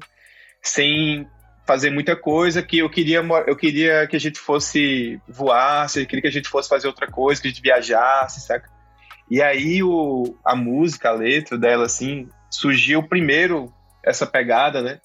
[0.62, 1.26] sem
[1.66, 6.22] fazer muita coisa, que eu queria, eu queria que a gente fosse voar, eu queria
[6.22, 8.68] que a gente fosse fazer outra coisa, que a gente viajasse, saca?
[9.30, 13.72] E aí o, a música, a letra dela, assim, surgiu primeiro
[14.04, 15.00] essa pegada, né?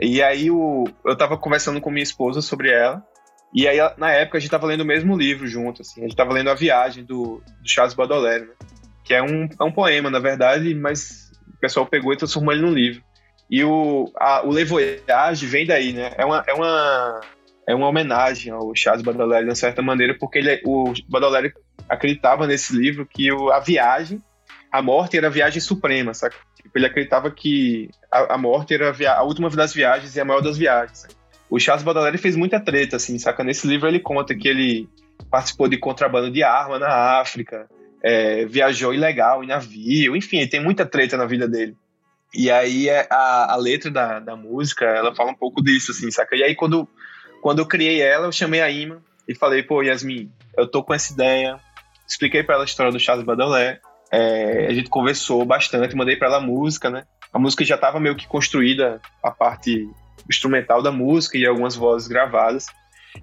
[0.00, 3.00] E aí o, eu tava conversando com minha esposa sobre ela,
[3.54, 6.16] e aí na época a gente tava lendo o mesmo livro junto, assim, a gente
[6.16, 8.54] tava lendo A Viagem, do, do Charles Baudelaire, né?
[9.04, 12.62] Que é um, é um poema, na verdade, mas o pessoal pegou e transformou ele
[12.62, 13.02] num livro.
[13.50, 16.12] E o, a, o Le Voyage vem daí, né?
[16.18, 17.20] É uma, é uma,
[17.66, 21.54] é uma homenagem ao Charles Baudelaire, de certa maneira, porque ele, o Baudelaire
[21.88, 24.22] acreditava nesse livro que o, a viagem,
[24.70, 26.36] a morte era a viagem suprema, saca?
[26.56, 30.20] Tipo, ele acreditava que a, a morte era a, via, a, última das viagens e
[30.20, 30.98] a maior das viagens.
[30.98, 31.14] Saca?
[31.50, 33.42] O Charles Baudelaire fez muita treta, assim, saca?
[33.42, 34.88] Nesse livro ele conta que ele
[35.30, 37.68] participou de contrabando de arma na África,
[38.02, 41.74] é, viajou ilegal em navio, enfim, tem muita treta na vida dele.
[42.34, 46.10] E aí é, a, a letra da, da música, ela fala um pouco disso, assim,
[46.10, 46.36] saca?
[46.36, 46.86] E aí quando,
[47.40, 50.94] quando eu criei ela, eu chamei a Ima e falei, pô, Yasmin, eu tô com
[50.94, 51.58] essa ideia.
[52.06, 53.80] Expliquei para ela a história do Charles Baudelaire.
[54.10, 57.04] É, a gente conversou bastante, mandei para ela a música, né?
[57.32, 59.86] A música já estava meio que construída, a parte
[60.28, 62.66] instrumental da música e algumas vozes gravadas.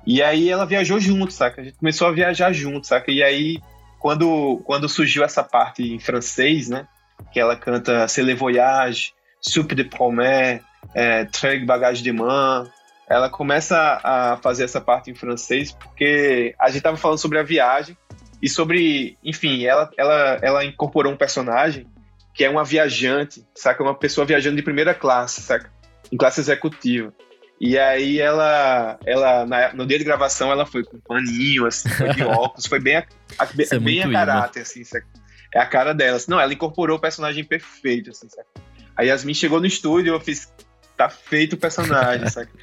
[0.05, 1.61] E aí ela viajou junto, saca?
[1.61, 3.11] A gente começou a viajar junto, saca?
[3.11, 3.59] E aí,
[3.99, 6.87] quando, quando surgiu essa parte em francês, né?
[7.31, 10.61] que ela canta C'est le voyage, Soupe de Promé,
[10.93, 12.69] é, Treg Bagage de Man.
[13.07, 17.43] Ela começa a fazer essa parte em francês porque a gente tava falando sobre a
[17.43, 17.95] viagem
[18.41, 21.87] e sobre, enfim, ela, ela, ela incorporou um personagem
[22.33, 23.81] que é uma viajante, saca?
[23.81, 25.71] Uma pessoa viajando de primeira classe, saca?
[26.11, 27.13] Em classe executiva.
[27.59, 32.09] E aí ela, ela na, no dia de gravação, ela foi com paninho, assim, foi
[32.09, 33.07] de óculos, foi bem a,
[33.39, 35.07] a é bem a caráter, assim, saca?
[35.55, 36.19] é a cara dela.
[36.27, 38.47] Não, ela incorporou o personagem perfeito, assim, sabe?
[38.95, 40.51] A Yasmin chegou no estúdio, eu fiz,
[40.97, 42.49] tá feito o personagem, sabe?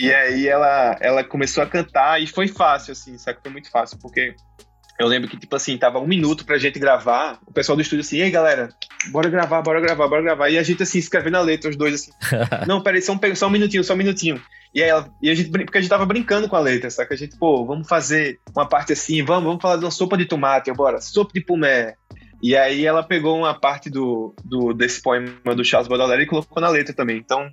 [0.00, 3.40] E aí ela, ela começou a cantar e foi fácil, assim, sabe?
[3.42, 4.32] Foi muito fácil, porque
[4.98, 8.00] eu lembro que, tipo assim, tava um minuto pra gente gravar, o pessoal do estúdio
[8.00, 8.68] assim, ei, galera,
[9.10, 10.50] bora gravar, bora gravar, bora gravar.
[10.50, 12.10] E a gente, assim, escrevendo a letra, os dois, assim,
[12.66, 14.42] não, peraí, só um, só um minutinho, só um minutinho.
[14.74, 17.14] E aí ela, e a gente, porque a gente tava brincando com a letra, saca?
[17.14, 20.26] A gente, pô, vamos fazer uma parte assim, vamos, vamos falar de uma sopa de
[20.26, 21.94] tomate, bora, sopa de pumé,
[22.42, 26.60] e aí ela pegou uma parte do, do desse poema do Charles Baudelaire e colocou
[26.60, 27.16] na letra também.
[27.16, 27.50] Então,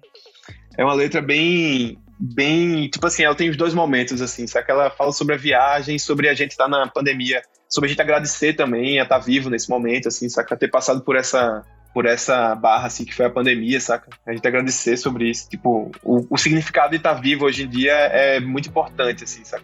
[0.77, 4.66] é uma letra bem bem, tipo assim, ela tem os dois momentos assim, sabe?
[4.70, 8.01] Ela fala sobre a viagem, sobre a gente estar tá na pandemia, sobre a gente
[8.01, 10.55] agradecer também a estar tá vivo nesse momento assim, saca?
[10.55, 11.63] Ter passado por essa
[11.93, 14.09] por essa barra assim que foi a pandemia, saca?
[14.28, 17.70] A gente agradecer sobre isso, tipo, o, o significado de estar tá vivo hoje em
[17.70, 19.63] dia é muito importante assim, saca?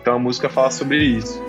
[0.00, 1.40] Então a música fala sobre isso.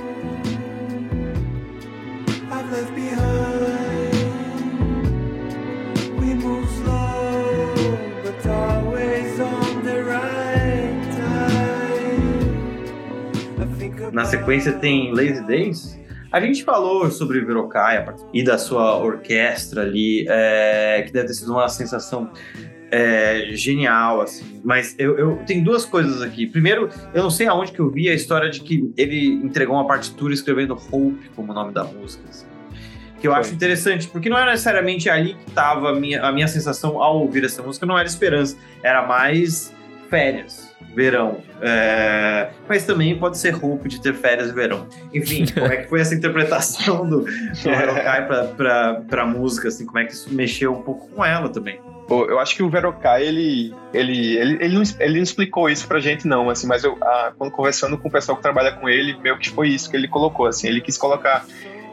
[14.40, 16.00] Sequência tem Lazy Days.
[16.32, 21.52] A gente falou sobre Verocai e da sua orquestra ali, é, que deve ter sido
[21.52, 22.32] uma sensação
[22.92, 24.62] é, genial, assim.
[24.64, 26.46] Mas eu, eu tenho duas coisas aqui.
[26.46, 29.88] Primeiro, eu não sei aonde que eu vi a história de que ele entregou uma
[29.88, 32.24] partitura escrevendo Hope como nome da música.
[32.30, 32.46] Assim.
[33.20, 33.42] Que eu Foi.
[33.42, 37.20] acho interessante, porque não era necessariamente ali que estava a minha, a minha sensação ao
[37.20, 39.76] ouvir essa música, não era esperança, era mais
[40.10, 41.38] férias verão.
[41.62, 42.50] É...
[42.68, 44.88] Mas também pode ser roupa de ter férias verão.
[45.14, 49.86] Enfim, como é que foi essa interpretação do, do Verocai pra, pra, pra música, assim,
[49.86, 51.80] como é que isso mexeu um pouco com ela também?
[52.10, 56.00] eu acho que o Verocai, ele, ele, ele, ele, não, ele não explicou isso pra
[56.00, 59.16] gente, não, assim, mas eu, ah, quando conversando com o pessoal que trabalha com ele,
[59.20, 61.46] meio que foi isso que ele colocou, assim, ele quis colocar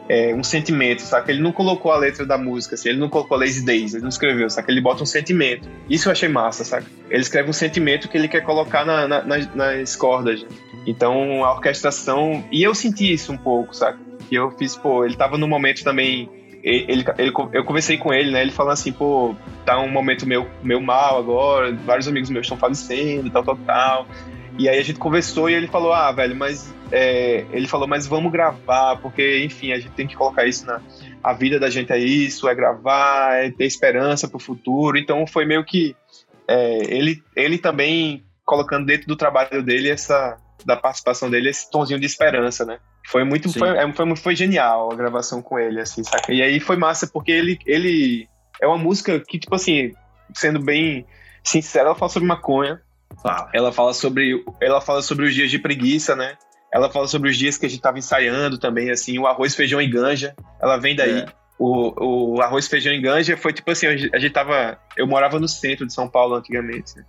[0.09, 1.31] é, um sentimento, sabe?
[1.31, 4.09] Ele não colocou a letra da música, assim, ele não colocou Lazy Days, ele não
[4.09, 4.71] escreveu, sabe?
[4.71, 5.69] Ele bota um sentimento.
[5.89, 6.85] Isso eu achei massa, sabe?
[7.09, 10.45] Ele escreve um sentimento que ele quer colocar na, na, nas, nas cordas.
[10.85, 12.43] Então, a orquestração.
[12.51, 13.99] E eu senti isso um pouco, sabe?
[14.31, 16.29] E eu fiz, pô, ele tava num momento também.
[16.63, 18.41] Ele, ele, eu conversei com ele, né?
[18.41, 19.35] Ele falou assim, pô,
[19.65, 24.07] tá um momento meu, meu mal agora, vários amigos meus estão falecendo, tal, tal, tal.
[24.57, 28.07] E aí a gente conversou e ele falou, ah, velho, mas é, ele falou, mas
[28.07, 30.81] vamos gravar, porque, enfim, a gente tem que colocar isso na.
[31.23, 34.97] A vida da gente é isso, é gravar, é ter esperança pro futuro.
[34.97, 35.95] Então foi meio que
[36.47, 41.99] é, ele, ele também colocando dentro do trabalho dele essa da participação dele esse tonzinho
[41.99, 42.79] de esperança, né?
[43.05, 46.33] Foi muito foi, é, foi, foi, genial a gravação com ele, assim, saca?
[46.33, 48.27] E aí foi massa porque ele ele
[48.61, 49.91] é uma música que tipo assim,
[50.33, 51.05] sendo bem
[51.43, 52.81] sincero, ela fala sobre maconha.
[53.21, 53.49] Fala.
[53.53, 56.37] Ela fala sobre ela fala sobre os dias de preguiça, né?
[56.73, 59.81] Ela fala sobre os dias que a gente estava ensaiando também, assim, o arroz, feijão
[59.81, 60.35] e ganja.
[60.61, 61.19] Ela vem daí.
[61.19, 61.25] É.
[61.59, 64.77] O, o arroz, feijão e ganja foi tipo assim, a gente tava.
[64.95, 67.03] Eu morava no centro de São Paulo antigamente, né?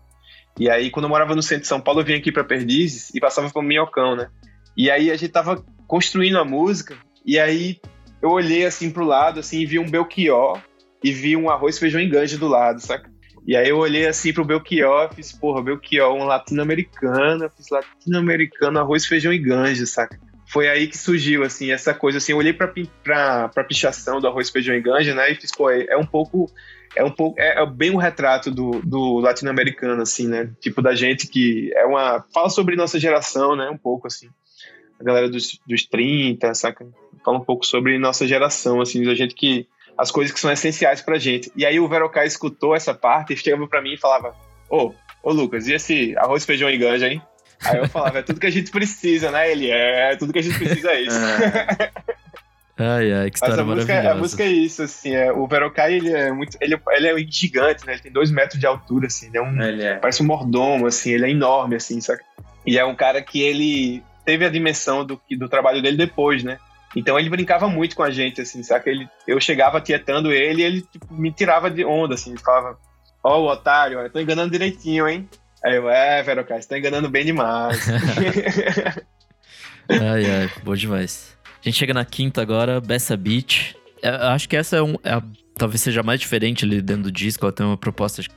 [0.59, 3.15] E aí, quando eu morava no centro de São Paulo, eu vinha aqui pra Perdizes
[3.15, 4.29] e passava por Minhocão, né?
[4.77, 7.79] E aí a gente tava construindo a música, e aí
[8.23, 10.61] eu olhei assim pro lado, assim, e vi um Belchior
[11.03, 13.11] e vi um arroz, feijão e ganja do lado, saca?
[13.49, 19.07] E aí eu olhei assim pro Belchior, fiz, porra, Belchior, um latino-americano, fiz latino-americano, arroz,
[19.07, 20.21] feijão e ganja, saca?
[20.47, 22.71] Foi aí que surgiu, assim, essa coisa, assim, eu olhei pra,
[23.03, 26.05] pra, pra pichação do arroz, feijão e ganja, né, e fiz, pô, é, é um
[26.05, 26.53] pouco,
[26.95, 30.95] é um pouco, é, é bem um retrato do, do latino-americano, assim, né, tipo da
[30.95, 34.29] gente que é uma, fala sobre nossa geração, né, um pouco, assim,
[35.01, 36.87] a galera dos, dos 30, saca?
[37.25, 39.67] Fala um pouco sobre nossa geração, assim, da gente que
[39.99, 41.51] as coisas que são essenciais pra gente.
[41.57, 44.35] E aí o Verocai escutou essa parte e chegava pra mim e falava:
[44.71, 47.21] Ô, ô Lucas, e esse arroz, feijão e ganja, hein?
[47.65, 49.51] Aí eu falava: é tudo que a gente precisa, né?
[49.51, 51.19] Ele é, tudo que a gente precisa é isso.
[52.79, 54.17] ai, ai, que história Mas a música, maravilhosa.
[54.17, 55.15] a música é isso, assim.
[55.15, 56.57] É, o Verocai, ele é muito.
[56.61, 57.95] Ele, ele é gigante, né?
[57.95, 59.27] Ele tem dois metros de altura, assim.
[59.27, 59.61] Ele é um.
[59.61, 59.97] Ele é.
[59.97, 61.11] Parece um mordomo, assim.
[61.11, 62.23] Ele é enorme, assim, saca?
[62.65, 66.59] E é um cara que ele teve a dimensão do, do trabalho dele depois, né?
[66.97, 68.89] Então ele brincava muito com a gente, assim, saca?
[68.89, 72.79] Ele, eu chegava tietando ele e ele tipo, me tirava de onda, assim, falava,
[73.23, 75.29] ó, oh, o otário, eu tô enganando direitinho, hein?
[75.65, 77.87] Aí eu, é, Vero, cara, você tá enganando bem demais.
[79.91, 81.37] ai, ai, bom demais.
[81.61, 83.77] A gente chega na quinta agora, Bessa Beach.
[84.03, 85.21] Eu acho que essa é, um, é
[85.57, 88.29] talvez seja mais diferente ali dentro do disco, ela tem uma proposta de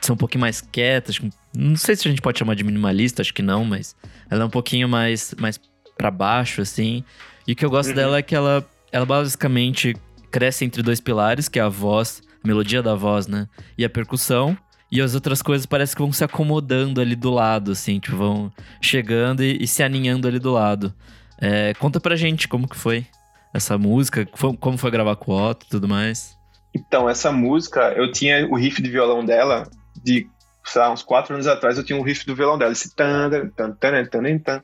[0.00, 3.20] ser um pouquinho mais quieta, acho, não sei se a gente pode chamar de minimalista,
[3.20, 3.96] acho que não, mas
[4.30, 5.58] ela é um pouquinho mais, mais
[5.96, 7.04] para baixo, assim.
[7.48, 7.94] E o que eu gosto uhum.
[7.94, 9.96] dela é que ela, ela basicamente
[10.30, 13.48] cresce entre dois pilares, que é a voz, a melodia da voz, né?
[13.78, 14.54] E a percussão.
[14.92, 18.52] E as outras coisas parece que vão se acomodando ali do lado, assim, tipo, vão
[18.82, 20.92] chegando e, e se aninhando ali do lado.
[21.40, 23.06] É, conta pra gente como que foi
[23.52, 24.26] essa música,
[24.60, 26.36] como foi gravar com o Otto e tudo mais.
[26.74, 29.66] Então, essa música, eu tinha o riff de violão dela,
[30.02, 30.26] de,
[30.64, 33.30] sei lá, uns quatro anos atrás, eu tinha um riff do violão dela, esse tan,
[33.56, 34.62] tan, tan, tan, tan,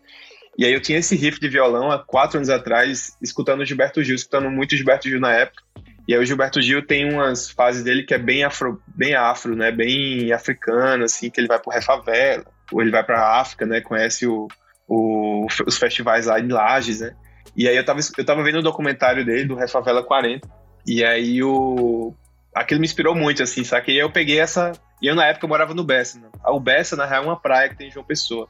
[0.56, 4.14] e aí eu tinha esse riff de violão há quatro anos atrás, escutando Gilberto Gil,
[4.14, 5.62] escutando muito Gilberto Gil na época.
[6.06, 9.56] E aí o Gilberto Gil tem umas fases dele que é bem afro, bem afro,
[9.56, 9.72] né?
[9.72, 13.80] Bem africano, assim, que ele vai pro Refavela, ou ele vai pra África, né?
[13.80, 14.46] Conhece o,
[14.86, 17.16] o, os festivais lá em Lages, né?
[17.56, 20.48] E aí eu tava, eu tava vendo o documentário dele, do Refavela 40,
[20.86, 22.14] e aí o...
[22.54, 23.88] Aquilo me inspirou muito, assim, sabe?
[23.88, 24.72] E aí eu peguei essa...
[25.02, 26.28] E eu, na época, eu morava no Bessa, né?
[26.46, 28.48] O Bessa, na real, é uma praia que tem em João Pessoa.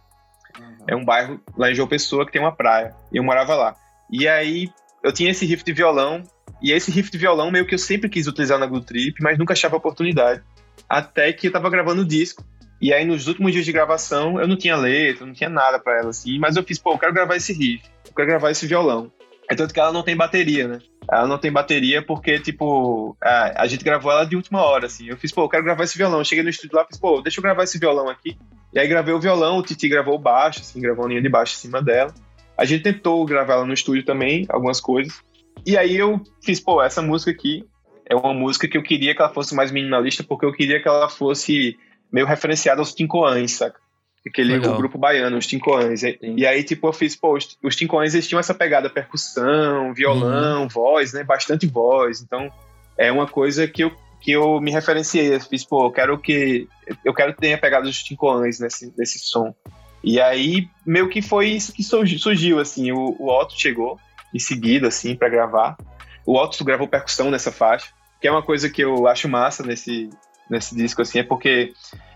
[0.59, 0.77] Uhum.
[0.89, 2.95] É um bairro lá em João Pessoa que tem uma praia.
[3.13, 3.77] E eu morava lá.
[4.11, 4.71] E aí
[5.03, 6.23] eu tinha esse riff de violão.
[6.63, 9.39] E esse riff de violão meio que eu sempre quis utilizar na Blue Trip, mas
[9.39, 10.43] nunca achava oportunidade.
[10.89, 12.45] Até que eu tava gravando o disco.
[12.81, 15.99] E aí nos últimos dias de gravação eu não tinha letra, não tinha nada para
[15.99, 16.39] ela assim.
[16.39, 17.85] Mas eu fiz, pô, eu quero gravar esse riff.
[18.07, 19.11] Eu quero gravar esse violão.
[19.49, 20.79] É tanto que ela não tem bateria, né?
[21.11, 25.09] Ela não tem bateria porque, tipo, a, a, gente gravou ela de última hora, assim.
[25.09, 26.19] Eu fiz, pô, eu quero gravar esse violão.
[26.19, 28.37] Eu cheguei no estúdio lá, fiz, pô, deixa eu gravar esse violão aqui.
[28.73, 31.29] E aí gravei o violão, o Titi gravou o baixo, assim, gravou a linha de
[31.29, 32.13] baixo em cima dela.
[32.57, 35.23] A gente tentou gravar ela no estúdio também, algumas coisas.
[35.67, 37.65] E aí eu fiz, pô, essa música aqui
[38.09, 40.89] é uma música que eu queria que ela fosse mais minimalista, porque eu queria que
[40.89, 41.77] ela fosse
[42.13, 43.81] meio referenciada aos Tincoãs, saca?
[44.27, 46.03] Aquele o grupo baiano, os Tincoãs.
[46.03, 49.93] E, e, aí, tipo, eu fiz, pô, os, os Tincoãs eles tinham essa pegada percussão,
[49.93, 50.68] violão, uhum.
[50.68, 51.22] voz, né?
[51.22, 52.22] Bastante voz.
[52.22, 52.51] Então,
[52.97, 55.35] é uma coisa que eu, que eu me referenciei.
[55.35, 56.66] Eu fiz, pô, eu quero que.
[57.05, 59.55] Eu quero ter a pegada dos Tincoãs nesse, nesse som.
[60.03, 62.93] E aí, meio que foi isso que surgiu, assim.
[62.93, 64.01] O, o Otto chegou
[64.33, 65.77] em seguida, assim, para gravar.
[66.25, 67.89] O Otto gravou percussão nessa faixa,
[68.20, 70.09] que é uma coisa que eu acho massa nesse,
[70.49, 71.72] nesse disco, assim, é porque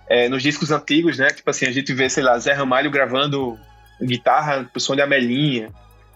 [0.08, 1.28] é, nos discos antigos, né?
[1.28, 3.58] Tipo assim, a gente vê, sei lá, Zé Ramalho gravando
[4.00, 5.70] guitarra pro som de Amelinha,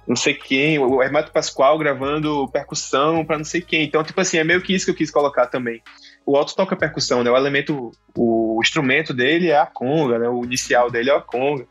[0.07, 3.85] não sei quem, o Hermeto Pascoal gravando percussão para não sei quem.
[3.85, 5.81] Então, tipo assim, é meio que isso que eu quis colocar também.
[6.27, 7.31] O Otto toca percussão, né?
[7.31, 10.29] O elemento, o instrumento dele é a conga, né?
[10.29, 11.67] O inicial dele é a conga,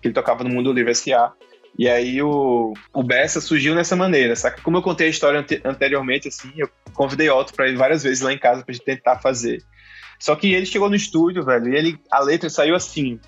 [0.00, 1.32] que ele tocava no Mundo Livre S.A.
[1.78, 4.60] E aí o, o Bessa surgiu nessa maneira, saca?
[4.62, 8.20] Como eu contei a história ante anteriormente, assim, eu convidei Otto para ir várias vezes
[8.20, 9.62] lá em casa pra gente tentar fazer.
[10.22, 13.18] Só que ele chegou no estúdio, velho, e ele, a letra saiu assim.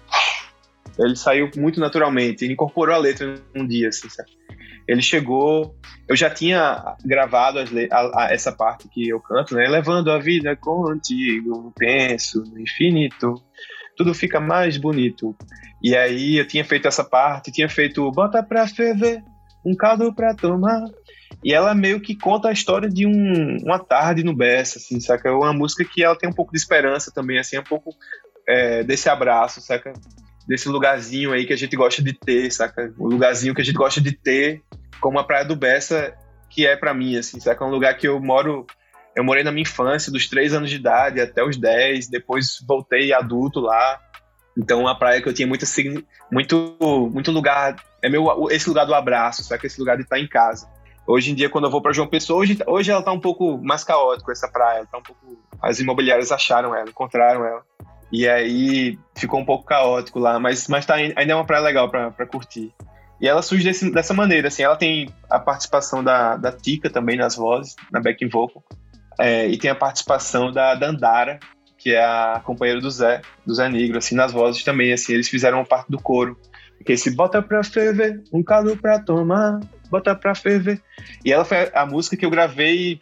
[0.97, 2.45] Ele saiu muito naturalmente.
[2.45, 4.31] Ele incorporou a letra num dia, assim, sabe?
[4.87, 5.75] Ele chegou.
[6.09, 7.65] Eu já tinha gravado a,
[8.23, 9.67] a, essa parte que eu canto, né?
[9.67, 13.43] Levando a vida contigo, penso no infinito.
[13.97, 15.37] Tudo fica mais bonito.
[15.83, 19.21] E aí eu tinha feito essa parte, tinha feito Bota pra ferver,
[19.67, 20.81] um caldo pra tomar.
[21.45, 25.29] E ela meio que conta a história de um, uma tarde no Bessa, assim, saca?
[25.29, 27.95] É uma música que ela tem um pouco de esperança também, assim, um pouco
[28.49, 29.93] é, desse abraço, saca?
[30.49, 32.95] Desse lugarzinho aí que a gente gosta de ter, saca?
[32.99, 34.63] O lugarzinho que a gente gosta de ter,
[35.03, 36.15] como a Praia do Bessa,
[36.49, 37.63] que é para mim, assim, saca?
[37.63, 38.67] É um lugar que eu moro...
[39.15, 43.13] Eu morei na minha infância, dos 3 anos de idade até os 10, depois voltei
[43.13, 44.01] adulto lá.
[44.57, 45.65] Então, uma praia que eu tinha muito,
[46.33, 47.77] muito, muito lugar.
[48.03, 49.67] É meu, esse lugar do abraço, sabe?
[49.67, 50.73] Esse lugar de estar em casa.
[51.07, 53.59] Hoje em dia, quando eu vou para João Pessoa, hoje, hoje ela tá um pouco
[53.59, 54.87] mais caótica, essa praia.
[54.91, 57.63] Tá um pouco, as imobiliárias acharam ela, encontraram ela.
[58.11, 61.91] E aí ficou um pouco caótico lá, mas, mas tá, ainda é uma praia legal
[61.91, 62.73] para curtir.
[63.21, 67.17] E ela surge desse, dessa maneira, assim, ela tem a participação da, da Tika também
[67.17, 68.63] nas vozes, na back vocal,
[69.19, 71.39] é, e tem a participação da Dandara,
[71.79, 75.29] que é a companheira do Zé, do Zé Negro, assim, nas vozes também, assim, eles
[75.29, 76.39] fizeram parte do coro,
[76.85, 79.61] que esse bota pra ferver, um caldo pra tomar,
[79.91, 80.81] bota pra ferver.
[81.25, 82.99] E ela foi a música que eu gravei,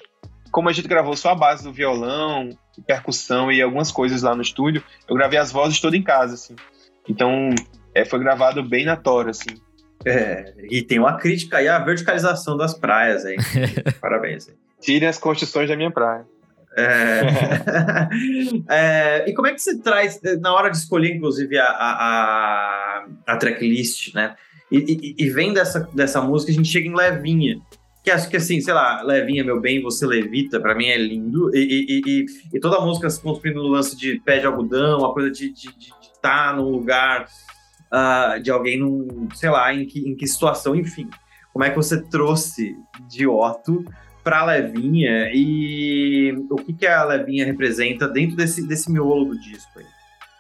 [0.51, 2.51] como a gente gravou só a base do violão,
[2.87, 6.57] percussão e algumas coisas lá no estúdio, eu gravei as vozes todas em casa, assim.
[7.09, 7.51] Então,
[7.95, 9.57] é, foi gravado bem na tora, assim.
[10.05, 13.37] É, e tem uma crítica aí à verticalização das praias aí.
[14.01, 14.49] Parabéns.
[14.81, 16.25] Tirem as construções da minha praia.
[16.77, 17.21] É...
[19.25, 19.31] é...
[19.31, 24.15] e como é que você traz, na hora de escolher, inclusive, a, a, a tracklist,
[24.15, 24.35] né?
[24.71, 27.61] E, e, e, vem dessa, dessa música, a gente chega em Levinha.
[28.03, 31.55] Que acho que assim, sei lá, Levinha, meu bem, você levita, para mim é lindo.
[31.55, 35.31] E, e, toda a música se construindo no lance de pé de algodão, a coisa
[35.31, 37.27] de estar de, de, de tá num lugar
[37.93, 41.09] uh, de alguém num, sei lá, em que, em que situação, enfim.
[41.53, 42.75] Como é que você trouxe
[43.09, 43.85] de Otto
[44.23, 49.79] para Levinha e o que, que a Levinha representa dentro desse, desse miolo do disco
[49.79, 49.85] aí?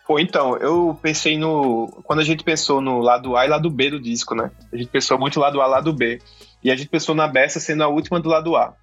[0.06, 1.86] Pô, então, eu pensei no.
[2.04, 4.50] Quando a gente pensou no lado A e lado B do disco, né?
[4.72, 6.20] A gente pensou muito lado A lado B.
[6.62, 8.74] E a gente pensou na Bessa sendo a última do lado A.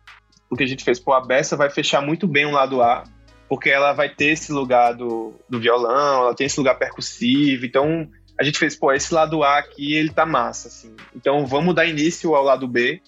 [0.47, 3.03] Porque a gente fez, pô, a Bessa vai fechar muito bem o lado A,
[3.47, 7.65] porque ela vai ter esse lugar do, do violão, ela tem esse lugar percussivo.
[7.65, 10.95] Então, a gente fez, pô, esse lado A aqui, ele tá massa, assim.
[11.15, 13.01] Então, vamos dar início ao lado B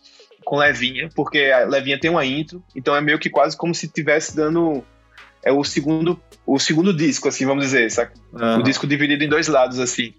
[0.46, 3.86] com Levinha, porque a Levinha tem uma intro, então é meio que quase como se
[3.86, 4.84] estivesse dando
[5.44, 8.14] é o segundo o segundo disco, assim, vamos dizer, saca?
[8.34, 8.60] Uhum.
[8.60, 10.14] O disco dividido em dois lados, assim.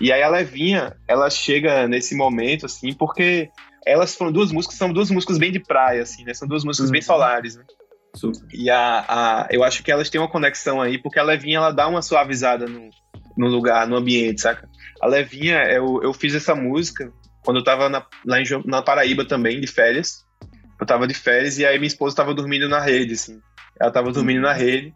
[0.00, 3.50] E aí a Levinha, ela chega nesse momento, assim, porque
[3.86, 6.34] elas foram duas músicas, são duas músicas bem de praia, assim, né?
[6.34, 6.92] São duas músicas uhum.
[6.92, 7.64] bem solares, né?
[8.14, 8.40] Super.
[8.52, 11.70] E a, a, eu acho que elas têm uma conexão aí, porque a Levinha, ela
[11.70, 12.90] dá uma suavizada no,
[13.36, 14.68] no lugar, no ambiente, saca?
[15.00, 17.12] A Levinha, eu, eu fiz essa música
[17.44, 20.24] quando eu tava na, lá em, na Paraíba também, de férias.
[20.80, 23.40] Eu tava de férias e aí minha esposa tava dormindo na rede, assim.
[23.80, 24.92] Ela tava dormindo na rede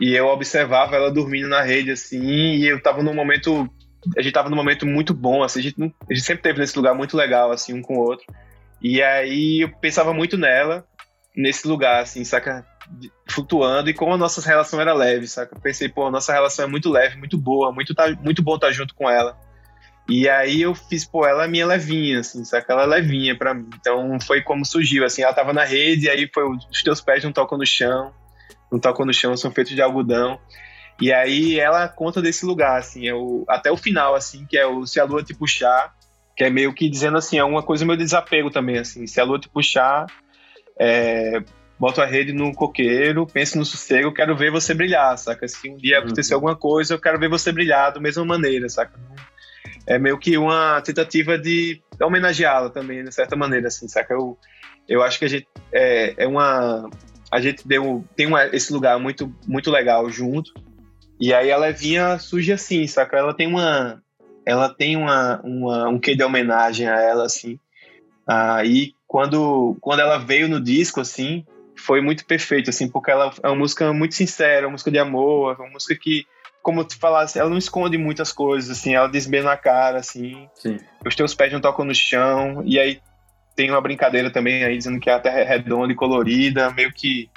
[0.00, 3.68] e eu observava ela dormindo na rede, assim, e eu tava num momento.
[4.16, 6.76] A gente tava num momento muito bom, assim, a gente, a gente sempre teve nesse
[6.76, 8.26] lugar muito legal, assim, um com o outro.
[8.82, 10.84] E aí eu pensava muito nela,
[11.34, 12.66] nesse lugar, assim, saca?
[13.30, 15.58] Flutuando e como a nossa relação era leve, saca?
[15.58, 18.66] Pensei, pô, a nossa relação é muito leve, muito boa, muito, tá, muito bom estar
[18.66, 19.38] tá junto com ela.
[20.08, 22.72] E aí eu fiz, pô, ela é minha levinha, assim, saca?
[22.72, 23.68] Ela é levinha pra mim.
[23.80, 27.24] Então foi como surgiu, assim, ela tava na rede, e aí foi os teus pés
[27.24, 28.12] não tocam no chão,
[28.70, 30.38] não tocam no chão, são feitos de algodão.
[31.00, 34.66] E aí ela conta desse lugar, assim, é o, até o final, assim, que é
[34.66, 35.94] o Se a Lua Te Puxar,
[36.36, 39.24] que é meio que dizendo assim, é uma coisa meio desapego também, assim, se a
[39.24, 40.06] Lua Te Puxar,
[40.78, 41.42] é,
[41.78, 45.48] bota a rede no coqueiro, pense no sossego, quero ver você brilhar, saca?
[45.48, 46.38] Se um dia acontecer uhum.
[46.38, 48.98] alguma coisa, eu quero ver você brilhar da mesma maneira, saca?
[49.86, 54.14] É meio que uma tentativa de homenageá-la também, de certa maneira, assim, saca?
[54.14, 54.38] Eu,
[54.88, 56.88] eu acho que a gente é, é uma.
[57.30, 60.52] A gente deu, tem uma, esse lugar muito, muito legal junto.
[61.20, 63.16] E aí a Levinha surge assim, saca?
[63.16, 64.02] Ela tem uma.
[64.46, 67.58] Ela tem uma, uma, um quê de homenagem a ela, assim.
[68.26, 71.44] Aí quando, quando ela veio no disco, assim,
[71.76, 75.56] foi muito perfeito, assim, porque ela é uma música muito sincera, uma música de amor,
[75.58, 76.26] uma música que
[76.64, 80.48] como tu falasse, ela não esconde muitas coisas, assim, ela diz bem na cara, assim.
[80.54, 80.78] Sim.
[81.06, 83.02] Os teus pés não tocam no chão, e aí
[83.54, 87.28] tem uma brincadeira também aí dizendo que a terra é redonda e colorida, meio que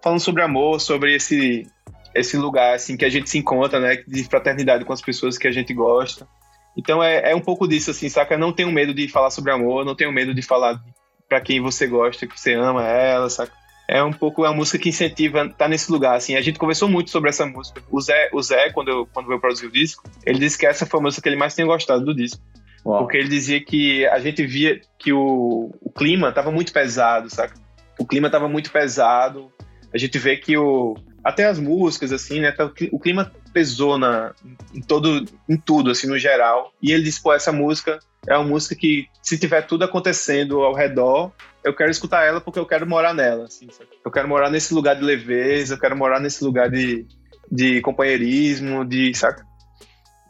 [0.00, 1.66] falando sobre amor, sobre esse
[2.14, 5.48] esse lugar assim que a gente se encontra, né, de fraternidade com as pessoas que
[5.48, 6.26] a gente gosta.
[6.74, 8.38] Então é, é um pouco disso assim, saca?
[8.38, 10.80] Não tenho medo de falar sobre amor, não tenho medo de falar
[11.28, 13.52] para quem você gosta, que você ama ela, saca?
[13.88, 16.34] É um pouco a música que incentiva tá nesse lugar assim.
[16.34, 17.82] A gente conversou muito sobre essa música.
[17.90, 20.86] O Zé o Zé quando eu quando eu produzi o disco ele disse que essa
[20.86, 22.40] foi a música que ele mais tinha gostado do disco.
[22.84, 23.00] Uau.
[23.00, 27.54] porque ele dizia que a gente via que o, o clima tava muito pesado saca?
[27.98, 29.50] O clima tava muito pesado.
[29.92, 34.32] A gente vê que o até as músicas assim né tá, o clima pesou na
[34.74, 36.72] em todo em tudo assim no geral.
[36.82, 40.74] E ele disse pô essa música é uma música que se tiver tudo acontecendo ao
[40.74, 41.32] redor
[41.66, 43.66] eu quero escutar ela porque eu quero morar nela, assim,
[44.04, 47.04] Eu quero morar nesse lugar de leveza, eu quero morar nesse lugar de,
[47.50, 49.44] de companheirismo, de, saca?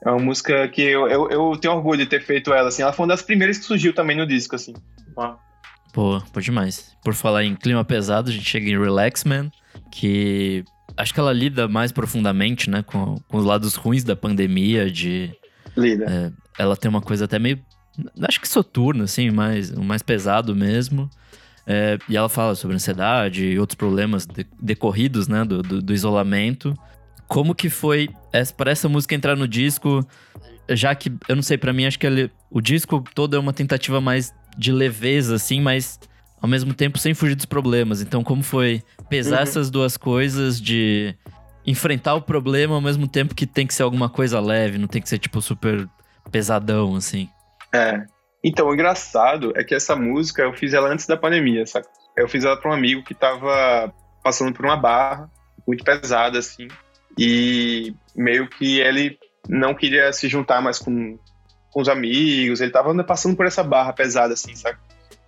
[0.04, 2.82] É uma música que eu, eu, eu, tenho orgulho de ter feito ela, assim.
[2.82, 4.72] Ela foi uma das primeiras que surgiu também no disco, assim.
[5.92, 6.96] Pô, pô demais.
[7.04, 9.50] Por falar em clima pesado, a gente chega em Relax Man,
[9.90, 10.64] que
[10.96, 15.30] acho que ela lida mais profundamente, né, com, com os lados ruins da pandemia, de...
[15.76, 16.06] Lida.
[16.08, 17.60] É, ela tem uma coisa até meio,
[18.22, 21.10] acho que soturna, assim, mais, mais pesado mesmo.
[21.66, 25.92] É, e ela fala sobre ansiedade e outros problemas de, decorridos, né, do, do, do,
[25.92, 26.74] isolamento.
[27.26, 28.08] Como que foi
[28.56, 30.06] para essa música entrar no disco?
[30.68, 33.52] Já que, eu não sei, para mim, acho que ele, o disco todo é uma
[33.52, 35.98] tentativa mais de leveza, assim, mas
[36.40, 38.00] ao mesmo tempo sem fugir dos problemas.
[38.00, 39.42] Então, como foi pesar uhum.
[39.42, 41.14] essas duas coisas de
[41.66, 45.02] enfrentar o problema ao mesmo tempo que tem que ser alguma coisa leve, não tem
[45.02, 45.88] que ser, tipo, super
[46.30, 47.28] pesadão, assim?
[47.76, 48.06] É.
[48.42, 51.88] Então, o engraçado é que essa música eu fiz ela antes da pandemia, saca?
[52.16, 55.30] Eu fiz ela para um amigo que tava passando por uma barra
[55.66, 56.68] muito pesada, assim,
[57.18, 59.18] e meio que ele
[59.48, 61.18] não queria se juntar mais com,
[61.70, 64.78] com os amigos, ele tava passando por essa barra pesada, assim, saca?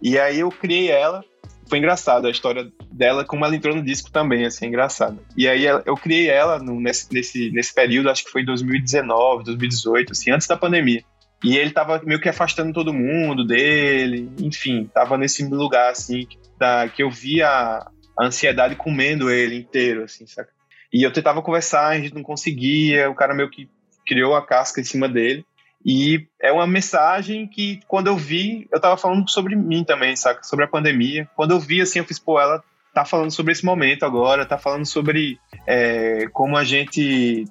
[0.00, 1.24] E aí eu criei ela.
[1.68, 5.18] Foi engraçado a história dela, como ela entrou no disco também, assim, é engraçado.
[5.36, 9.44] E aí eu criei ela no, nesse, nesse, nesse período, acho que foi em 2019,
[9.44, 11.02] 2018, assim, antes da pandemia.
[11.42, 16.26] E ele tava meio que afastando todo mundo dele, enfim, tava nesse lugar, assim,
[16.58, 20.50] da, que eu via a, a ansiedade comendo ele inteiro, assim, saca?
[20.92, 23.68] E eu tentava conversar, a gente não conseguia, o cara meio que
[24.06, 25.44] criou a casca em cima dele.
[25.84, 30.42] E é uma mensagem que, quando eu vi, eu tava falando sobre mim também, saca?
[30.42, 31.28] Sobre a pandemia.
[31.36, 32.62] Quando eu vi, assim, eu fiz, pô, ela
[32.92, 37.44] tá falando sobre esse momento agora, tá falando sobre é, como a gente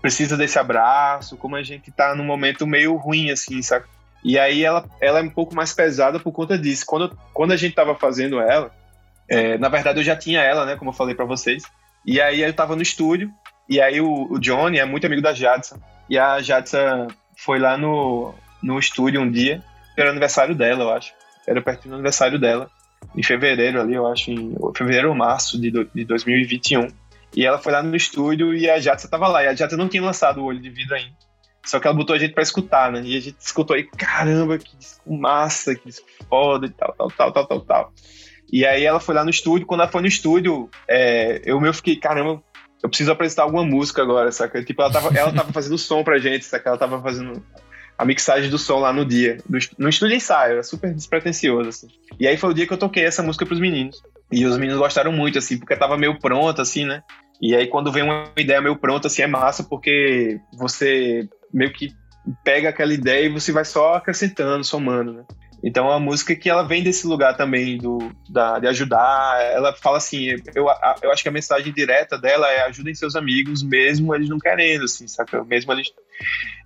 [0.00, 3.88] precisa desse abraço, como a gente tá num momento meio ruim, assim, saca?
[4.24, 6.84] E aí ela, ela é um pouco mais pesada por conta disso.
[6.86, 8.70] Quando, quando a gente tava fazendo ela,
[9.28, 11.64] é, na verdade eu já tinha ela, né, como eu falei para vocês.
[12.06, 13.30] E aí eu tava no estúdio,
[13.68, 15.80] e aí o, o Johnny é muito amigo da Jadson.
[16.08, 19.62] E a Jadson foi lá no, no estúdio um dia,
[19.96, 21.12] era aniversário dela, eu acho.
[21.46, 22.70] Era perto do aniversário dela,
[23.16, 26.88] em fevereiro ali, eu acho, em fevereiro ou março de, de 2021.
[27.34, 29.42] E ela foi lá no estúdio e a Jatsa tava lá.
[29.42, 31.16] E a Jatsa não tinha lançado o Olho de Vida ainda.
[31.64, 33.00] Só que ela botou a gente pra escutar, né?
[33.04, 37.10] E a gente escutou aí, caramba, que disco massa, que disco foda e tal, tal,
[37.10, 37.92] tal, tal, tal, tal.
[38.52, 39.66] E aí ela foi lá no estúdio.
[39.66, 42.42] Quando ela foi no estúdio, é, eu meio fiquei, caramba,
[42.82, 44.62] eu preciso apresentar alguma música agora, saca?
[44.64, 46.68] Tipo, ela tava, ela tava fazendo som pra gente, saca?
[46.68, 47.42] Ela tava fazendo
[47.96, 49.38] a mixagem do som lá no dia,
[49.78, 51.88] no estúdio ensaio, era super despretensioso, assim.
[52.18, 54.02] E aí foi o dia que eu toquei essa música pros meninos.
[54.32, 57.02] E os meninos gostaram muito, assim, porque tava meio pronta, assim, né?
[57.40, 61.92] E aí quando vem uma ideia meio pronta, assim, é massa, porque você meio que
[62.44, 65.24] pega aquela ideia e você vai só acrescentando, somando, né?
[65.64, 69.40] Então é uma música que ela vem desse lugar também do, da, de ajudar.
[69.52, 70.66] Ela fala assim, eu,
[71.02, 74.84] eu acho que a mensagem direta dela é ajudem seus amigos, mesmo eles não querendo,
[74.84, 75.44] assim, saca?
[75.44, 75.88] Mesmo eles,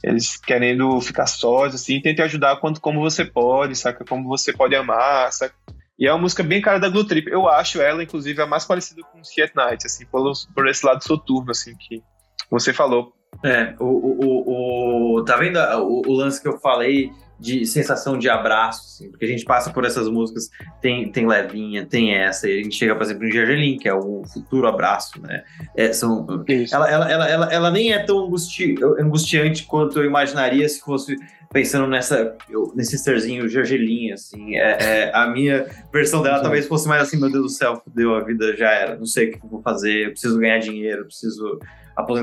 [0.02, 4.02] eles querendo ficar sós, assim, tente ajudar quanto como você pode, saca?
[4.02, 5.54] Como você pode amar, saca?
[5.98, 7.30] E é uma música bem cara da Glue Trip.
[7.30, 11.02] Eu acho ela, inclusive, a mais parecida com Seat Night, assim, por, por esse lado
[11.02, 12.02] soturno, assim, que
[12.50, 13.14] você falou.
[13.44, 18.28] É, o, o, o, tá vendo o, o lance que eu falei de sensação de
[18.28, 20.48] abraço, assim, porque a gente passa por essas músicas,
[20.80, 23.94] tem, tem Levinha, tem essa, e a gente chega, por exemplo, em Gergelim, que é
[23.94, 25.44] o futuro abraço, né?
[25.76, 26.26] É, são,
[26.72, 31.16] ela, ela, ela, ela, ela nem é tão angusti, angustiante quanto eu imaginaria se fosse
[31.52, 32.36] pensando nessa,
[32.74, 37.30] nesse serzinho Gergelim, assim, é, é, a minha versão dela talvez fosse mais assim, meu
[37.30, 40.06] Deus do céu, deu a vida já era, não sei o que eu vou fazer,
[40.06, 41.58] eu preciso ganhar dinheiro, preciso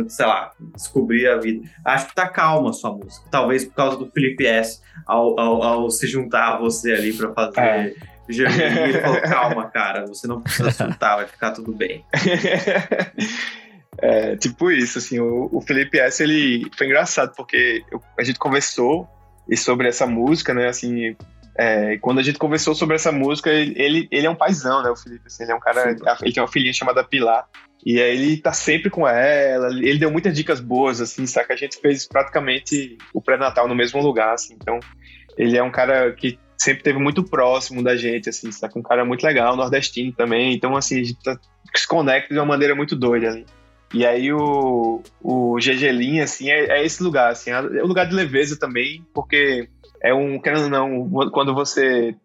[0.08, 1.68] sei lá, descobrir a vida.
[1.86, 3.26] Acho que tá calma a sua música.
[3.32, 4.82] Talvez por causa do Felipe S.
[5.06, 7.60] ao, ao, ao se juntar a você ali para fazer.
[7.60, 7.94] É.
[8.30, 12.06] ele falou: calma, cara, você não precisa soltar, vai ficar tudo bem.
[13.98, 18.40] É, tipo isso, assim, o, o Felipe S, ele foi engraçado, porque eu, a gente
[18.40, 19.08] conversou
[19.56, 21.16] sobre essa música, né, assim,
[21.56, 24.96] é, quando a gente conversou sobre essa música, ele, ele é um paizão, né, o
[24.96, 26.04] Felipe, assim, ele é um cara, Sim.
[26.24, 27.48] ele tem uma filhinha chamada Pilar,
[27.86, 31.54] e aí ele tá sempre com ela, ele deu muitas dicas boas, assim, saca?
[31.54, 34.80] A gente fez praticamente o pré-natal no mesmo lugar, assim, então
[35.38, 38.80] ele é um cara que sempre teve muito próximo da gente, assim, saca?
[38.80, 41.38] Um cara muito legal, nordestino também, então, assim, a gente tá,
[41.76, 43.46] se conecta de uma maneira muito doida ali.
[43.94, 48.16] E aí o, o GG assim, é, é esse lugar, assim, é um lugar de
[48.16, 49.68] leveza também, porque
[50.02, 52.16] é um, querendo ou não, quando você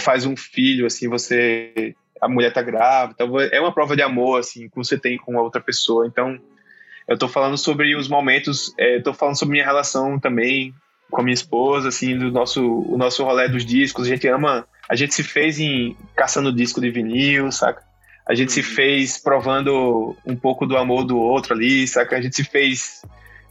[0.00, 4.38] faz um filho, assim, você a mulher tá grávida, então é uma prova de amor,
[4.38, 6.06] assim, que você tem com a outra pessoa.
[6.06, 6.38] Então,
[7.08, 10.72] eu tô falando sobre os momentos, é, tô falando sobre minha relação também
[11.10, 14.06] com a minha esposa, assim, do nosso, o nosso rolê dos discos.
[14.06, 17.82] A gente ama, a gente se fez em caçando disco de vinil, saca?
[18.24, 18.66] A gente se uhum.
[18.66, 22.16] fez provando um pouco do amor do outro ali, saca?
[22.16, 23.02] A gente se fez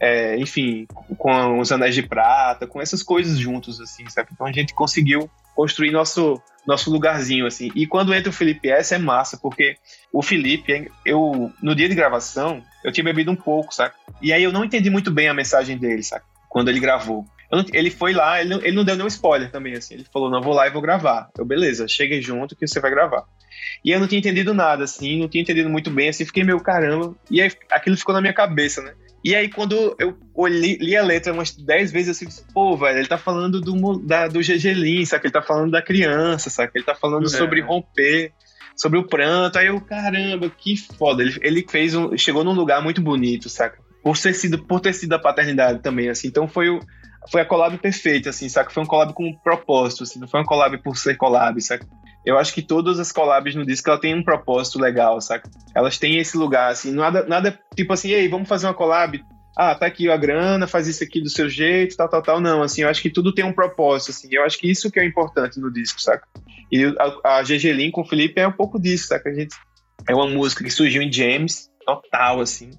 [0.02, 0.84] é, enfim,
[1.16, 4.30] com os anéis de prata, com essas coisas juntos, assim, sabe?
[4.32, 7.70] Então a gente conseguiu construir nosso, nosso lugarzinho, assim.
[7.72, 9.76] E quando entra o Felipe S, é massa, porque
[10.12, 13.94] o Felipe, eu, no dia de gravação, eu tinha bebido um pouco, sabe?
[14.20, 16.24] E aí eu não entendi muito bem a mensagem dele, sabe?
[16.48, 17.24] Quando ele gravou.
[17.72, 19.94] Ele foi lá, ele não, ele não deu nenhum spoiler também, assim.
[19.94, 21.30] Ele falou, não, vou lá e vou gravar.
[21.38, 23.24] Eu, beleza, cheguem junto que você vai gravar.
[23.84, 26.58] E eu não tinha entendido nada, assim, não tinha entendido muito bem, assim, fiquei meio
[26.58, 27.14] caramba.
[27.30, 28.94] E aí aquilo ficou na minha cabeça, né?
[29.24, 32.98] E aí, quando eu olhei, li a letra umas 10 vezes, eu disse, pô, velho,
[32.98, 35.26] ele tá falando do, da, do GG sabe?
[35.26, 36.72] Ele tá falando da criança, sabe?
[36.74, 37.28] Ele tá falando é.
[37.28, 38.32] sobre romper,
[38.76, 39.58] sobre o pranto.
[39.58, 41.22] Aí eu, caramba, que foda.
[41.22, 42.16] Ele, ele fez um.
[42.16, 43.78] Chegou num lugar muito bonito, saca?
[44.02, 46.26] Por ter sido, por ter sido a paternidade também, assim.
[46.26, 46.80] Então foi o.
[47.30, 48.70] Foi a collab perfeita, assim, saca?
[48.70, 51.86] Foi um collab com um propósito, assim, não foi um collab por ser collab, saca?
[52.24, 55.50] Eu acho que todas as collabs no disco ela tem um propósito legal, saca?
[55.74, 59.22] Elas têm esse lugar, assim, nada, nada tipo assim, ei, vamos fazer uma collab.
[59.56, 62.40] Ah, tá aqui a grana, faz isso aqui do seu jeito, tal, tal, tal.
[62.40, 64.28] Não, assim, eu acho que tudo tem um propósito, assim.
[64.30, 66.26] Eu acho que isso que é importante no disco, saca?
[66.70, 66.84] E
[67.22, 69.28] a, a GG Lin com o Felipe é um pouco disso, saca?
[69.28, 69.54] A gente,
[70.08, 72.70] é uma música que surgiu em James, total, assim.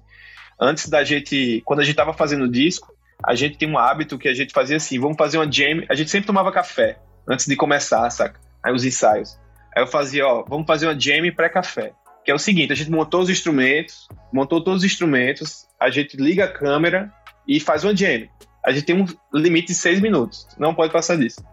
[0.60, 2.92] Antes da gente, quando a gente tava fazendo o disco,
[3.24, 5.94] a gente tem um hábito que a gente fazia assim, vamos fazer uma jam, a
[5.94, 8.40] gente sempre tomava café antes de começar, saca?
[8.64, 9.38] Aí os ensaios.
[9.76, 11.92] Aí eu fazia, ó, vamos fazer uma jam pré-café.
[12.24, 16.16] Que é o seguinte, a gente montou os instrumentos, montou todos os instrumentos, a gente
[16.16, 17.12] liga a câmera
[17.46, 18.26] e faz uma jam.
[18.64, 21.44] A gente tem um limite de seis minutos, não pode passar disso.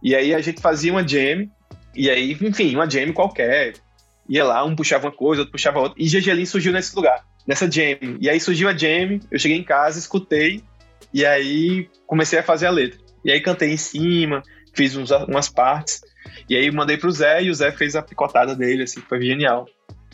[0.00, 1.50] E aí a gente fazia uma jam,
[1.96, 3.74] e aí, enfim, uma jam qualquer.
[4.28, 6.00] Ia lá, um puxava uma coisa, outro puxava outra.
[6.00, 7.98] E GGLin surgiu nesse lugar, nessa jam.
[8.20, 10.62] E aí surgiu a jam, eu cheguei em casa, escutei,
[11.12, 13.00] e aí comecei a fazer a letra.
[13.24, 16.00] E aí cantei em cima, fiz uns, umas partes.
[16.48, 19.66] E aí mandei pro Zé e o Zé fez a picotada dele, assim, foi genial.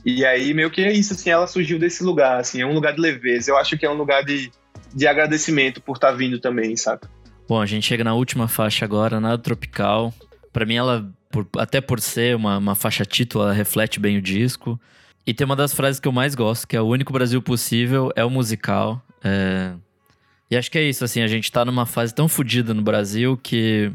[0.04, 2.94] E aí meio que é isso, assim, ela surgiu desse lugar, assim, é um lugar
[2.94, 3.50] de leveza.
[3.50, 4.50] Eu acho que é um lugar de,
[4.94, 7.02] de agradecimento por estar tá vindo também, sabe?
[7.48, 10.12] Bom, a gente chega na última faixa agora, nada tropical.
[10.52, 14.22] Para mim ela, por, até por ser uma, uma faixa título, ela reflete bem o
[14.22, 14.80] disco.
[15.26, 18.12] E tem uma das frases que eu mais gosto, que é o único Brasil possível
[18.14, 19.02] é o musical.
[19.24, 19.72] É...
[20.48, 23.36] E acho que é isso, assim, a gente tá numa fase tão fodida no Brasil
[23.36, 23.92] que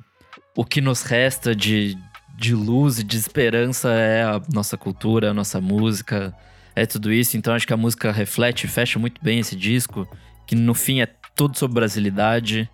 [0.56, 1.98] o que nos resta de,
[2.42, 6.36] de luz e de esperança é a nossa cultura, a nossa música,
[6.76, 7.38] é tudo isso.
[7.38, 10.08] Então acho que a música reflete e fecha muito bem esse disco,
[10.48, 12.68] que no fim é tudo sobre brasilidade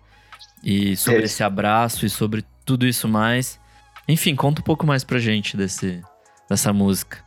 [0.64, 3.60] e sobre é esse abraço e sobre tudo isso mais.
[4.08, 6.02] Enfim, conta um pouco mais pra gente desse,
[6.48, 7.18] dessa música.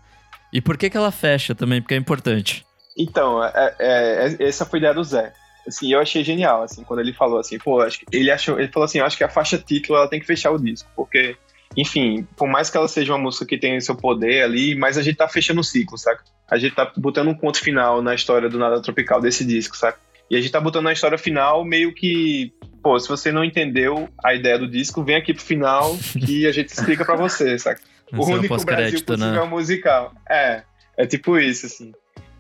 [0.52, 1.80] E por que que ela fecha também?
[1.80, 2.66] Porque é importante.
[2.98, 5.32] Então, é, é, é essa foi a ideia do Zé.
[5.68, 8.72] Assim, eu achei genial, assim, quando ele falou assim, pô, acho que ele achou, ele
[8.72, 11.38] falou assim, eu acho que a faixa título ela tem que fechar o disco, porque
[11.76, 15.02] enfim, por mais que ela seja uma música que tenha seu poder ali, mas a
[15.02, 16.24] gente tá fechando o ciclo, saca?
[16.50, 20.00] A gente tá botando um ponto final na história do Nada Tropical desse disco, saca?
[20.30, 24.10] E a gente tá botando na história final meio que, pô, se você não entendeu
[24.24, 27.82] a ideia do disco, vem aqui pro final que a gente explica para você, saca?
[28.14, 29.50] o único Brasil possível né?
[29.50, 30.14] musical.
[30.30, 30.64] É,
[30.98, 31.94] é tipo isso, assim.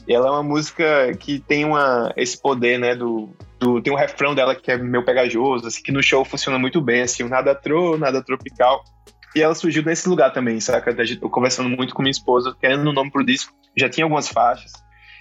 [0.08, 3.30] E ela é uma música que tem uma, esse poder, né, do,
[3.60, 6.82] do, tem um refrão dela que é meio pegajoso, assim, que no show funciona muito
[6.82, 8.84] bem, assim, o nada tro, nada tropical.
[9.36, 10.96] E ela surgiu nesse lugar também, saca?
[11.22, 13.54] Eu conversando muito com minha esposa, querendo um nome pro disco.
[13.78, 14.72] Já tinha algumas faixas,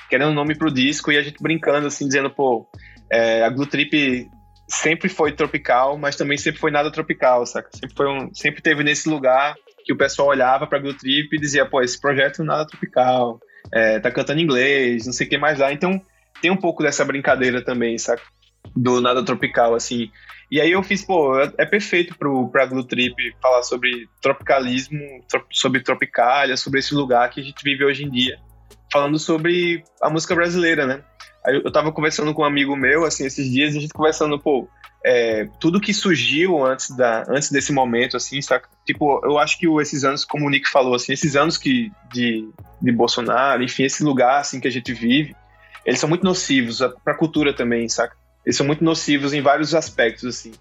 [0.09, 2.69] querendo um nome pro disco, e a gente brincando, assim, dizendo, pô,
[3.11, 4.29] é, a Glue Trip
[4.69, 7.69] sempre foi tropical, mas também sempre foi nada tropical, saca?
[7.73, 9.55] Sempre, foi um, sempre teve nesse lugar
[9.85, 13.41] que o pessoal olhava pra Glue Trip e dizia, pô, esse projeto nada tropical,
[13.73, 15.73] é, tá cantando inglês, não sei o que mais lá.
[15.73, 16.01] Então
[16.41, 18.23] tem um pouco dessa brincadeira também, saca?
[18.77, 20.11] Do nada tropical, assim.
[20.51, 24.99] E aí eu fiz, pô, é, é perfeito pro, pra Glue Trip falar sobre tropicalismo,
[25.51, 28.37] sobre Tropicália, sobre esse lugar que a gente vive hoje em dia.
[28.93, 31.05] Falando sobre a música brasileira, né?
[31.47, 34.39] Aí eu tava conversando com um amigo meu, assim, esses dias, e a gente conversando,
[34.41, 34.69] pô,
[35.05, 38.69] é, tudo que surgiu antes, da, antes desse momento, assim, saca?
[38.85, 42.47] Tipo, eu acho que esses anos, como o Nick falou, assim, esses anos que, de,
[42.83, 45.35] de Bolsonaro, enfim, esse lugar, assim, que a gente vive,
[45.87, 48.20] eles são muito nocivos pra cultura também, saca?
[48.45, 50.53] Eles são muito nocivos em vários aspectos, assim.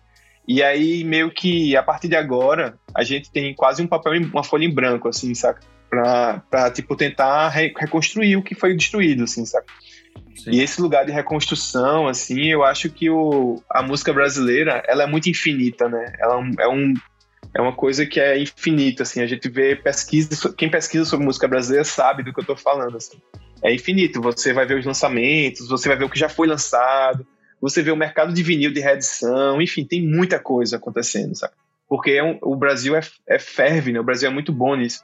[0.48, 4.44] E aí, meio que, a partir de agora, a gente tem quase um papel, uma
[4.44, 5.62] folha em branco, assim, saca?
[5.90, 9.72] Pra, pra tipo, tentar re reconstruir o que foi destruído, assim, saca?
[10.36, 10.52] Sim.
[10.52, 15.08] E esse lugar de reconstrução, assim, eu acho que o, a música brasileira, ela é
[15.08, 16.14] muito infinita, né?
[16.20, 16.94] Ela é, um,
[17.54, 19.22] é uma coisa que é infinita, assim.
[19.22, 22.98] A gente vê pesquisa, quem pesquisa sobre música brasileira sabe do que eu tô falando,
[22.98, 23.20] assim.
[23.62, 24.22] É infinito.
[24.22, 27.26] Você vai ver os lançamentos, você vai ver o que já foi lançado,
[27.62, 31.54] você vê o mercado de vinil de reedição, enfim, tem muita coisa acontecendo, sabe?
[31.88, 34.00] Porque é um, o Brasil é, é ferve, né?
[34.00, 35.04] O Brasil é muito bom nisso.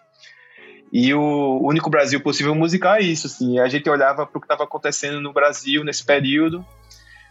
[0.94, 3.60] E o único Brasil possível musical é isso, assim.
[3.60, 6.66] A gente olhava para o que estava acontecendo no Brasil nesse período,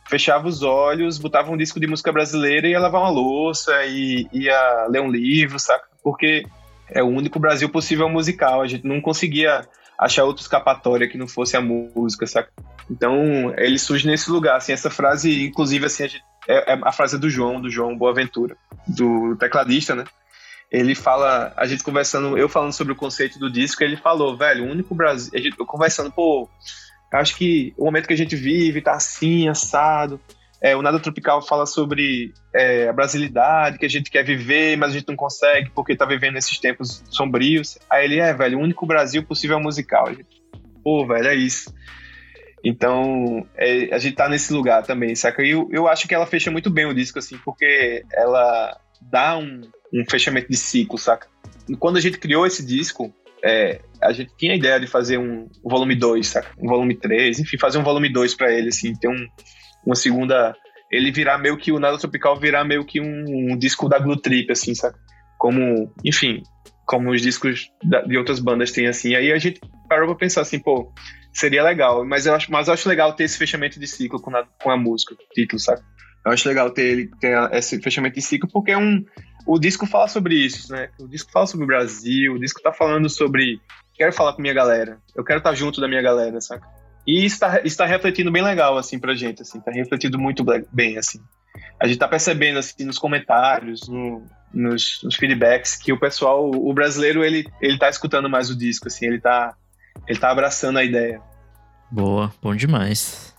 [0.07, 4.87] fechava os olhos, botava um disco de música brasileira ia lavar uma louça e ia
[4.89, 5.87] ler um livro, saca?
[6.03, 6.45] Porque
[6.91, 8.61] é o único Brasil possível musical.
[8.61, 9.67] A gente não conseguia
[9.99, 12.51] achar outra escapatória que não fosse a música, saca?
[12.91, 16.93] Então, ele surge nesse lugar, assim, essa frase, inclusive, assim, a, gente, é, é a
[16.93, 18.57] frase do João, do João Boaventura,
[18.87, 20.05] do tecladista, né?
[20.71, 24.65] Ele fala, a gente conversando, eu falando sobre o conceito do disco, ele falou, velho,
[24.65, 26.49] o único Brasil, a gente, eu conversando, pô,
[27.13, 30.21] acho que o momento que a gente vive tá assim, assado,
[30.61, 34.91] é, o Nada Tropical fala sobre é, a brasilidade que a gente quer viver, mas
[34.91, 37.79] a gente não consegue porque tá vivendo esses tempos sombrios.
[37.91, 40.09] Aí ele é, velho, o único Brasil possível é musical.
[40.09, 40.43] Gente,
[40.83, 41.71] Pô, velho, é isso.
[42.65, 45.43] Então, é, a gente tá nesse lugar também, saca?
[45.43, 49.37] E eu, eu acho que ela fecha muito bem o disco, assim, porque ela dá
[49.37, 49.61] um,
[49.93, 51.29] um fechamento de ciclo, saca?
[51.79, 55.47] Quando a gente criou esse disco, é, a gente tinha a ideia de fazer um,
[55.65, 56.51] um volume 2, saca?
[56.59, 59.27] Um volume 3, enfim, fazer um volume 2 para ele, assim, ter um,
[59.85, 60.57] uma segunda.
[60.91, 64.21] Ele virar meio que o Nada Tropical virar meio que um, um disco da Glue
[64.21, 64.97] Trip, assim, sabe?
[65.39, 66.43] Como, enfim,
[66.87, 69.15] como os discos da, de outras bandas têm, assim.
[69.15, 70.93] Aí a gente parou pra pensar assim, pô,
[71.35, 72.05] seria legal.
[72.05, 74.71] Mas eu acho, mas eu acho legal ter esse fechamento de ciclo com a, com
[74.71, 75.83] a música, o título, sabe?
[76.25, 79.05] Eu acho legal ter ele ter esse fechamento de ciclo, porque é um.
[79.47, 80.89] O disco fala sobre isso, né?
[80.99, 83.61] O disco fala sobre o Brasil, o disco tá falando sobre.
[83.95, 86.67] Quero falar com minha galera, eu quero estar junto da minha galera, saca?
[87.07, 91.21] E está está refletindo bem legal assim pra gente, assim, tá refletindo muito bem assim.
[91.81, 96.73] A gente tá percebendo assim nos comentários, no, nos, nos, feedbacks que o pessoal, o
[96.73, 99.55] brasileiro ele ele tá escutando mais o disco assim, ele tá
[100.07, 101.21] ele tá abraçando a ideia.
[101.91, 103.35] Boa, bom demais.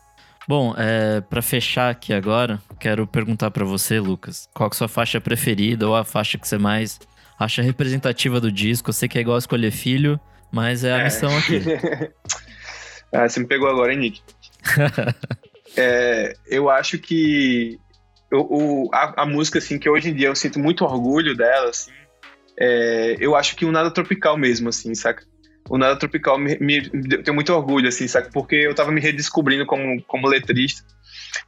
[0.48, 4.88] Bom, é, para fechar aqui agora, quero perguntar para você, Lucas, qual é a sua
[4.88, 7.00] faixa preferida ou a faixa que você mais
[7.40, 8.90] acha representativa do disco?
[8.90, 10.20] Eu sei que é igual escolher filho,
[10.52, 11.04] mas é a é.
[11.06, 11.62] missão aqui.
[13.14, 14.22] Ah, você me pegou agora, hein, Nick?
[15.78, 17.80] é, eu acho que
[18.30, 21.92] o, a, a, música, assim, que hoje em dia eu sinto muito orgulho dela, assim,
[22.60, 25.24] é, eu acho que o Nada Tropical mesmo, assim, saca?
[25.70, 26.92] O Nada Tropical me, me,
[27.34, 28.30] muito orgulho, assim, saca?
[28.32, 30.84] Porque eu tava me redescobrindo como, como letrista.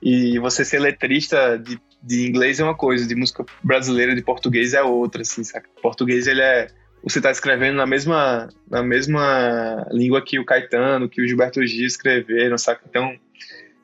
[0.02, 4.74] E você ser letrista de, de inglês é uma coisa, de música brasileira, de português
[4.74, 5.42] é outra, assim?
[5.78, 6.68] O português, ele é
[7.04, 11.86] você está escrevendo na mesma, na mesma língua que o Caetano, que o Gilberto Gil
[11.86, 12.82] escreveram, saca?
[12.90, 13.16] Então,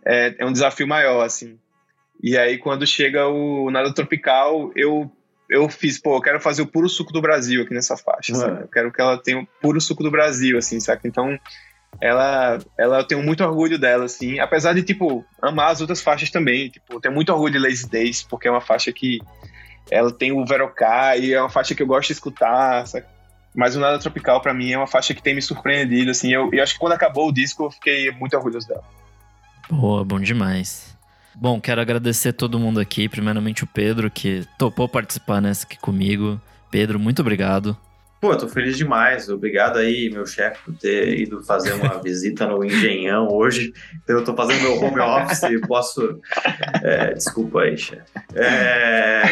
[0.05, 1.57] é, é um desafio maior, assim.
[2.21, 5.11] E aí, quando chega o Nada Tropical, eu
[5.53, 8.61] eu fiz, pô, eu quero fazer o puro suco do Brasil aqui nessa faixa, uhum.
[8.61, 11.07] Eu quero que ela tenha o puro suco do Brasil, assim, saca?
[11.07, 11.39] Então,
[12.01, 16.31] ela, ela eu tenho muito orgulho dela, assim, apesar de, tipo, amar as outras faixas
[16.31, 19.19] também, tipo, eu tenho muito orgulho de Lazy Days, porque é uma faixa que
[19.91, 23.05] ela tem o Verocá e é uma faixa que eu gosto de escutar, sabe?
[23.55, 26.33] Mas o Nada Tropical, para mim, é uma faixa que tem me surpreendido, assim.
[26.33, 28.83] Eu, eu acho que quando acabou o disco, eu fiquei muito orgulhoso dela.
[29.69, 30.92] Boa, bom demais.
[31.35, 33.09] Bom, quero agradecer todo mundo aqui.
[33.09, 36.39] Primeiramente o Pedro, que topou participar nessa aqui comigo.
[36.69, 37.77] Pedro, muito obrigado.
[38.23, 39.27] Pô, tô feliz demais.
[39.27, 43.73] Obrigado aí, meu chefe, por ter ido fazer uma visita no Engenhão hoje.
[44.01, 46.21] Então, eu tô fazendo meu home office e posso.
[46.81, 48.09] É, desculpa aí, chefe.
[48.33, 49.23] É,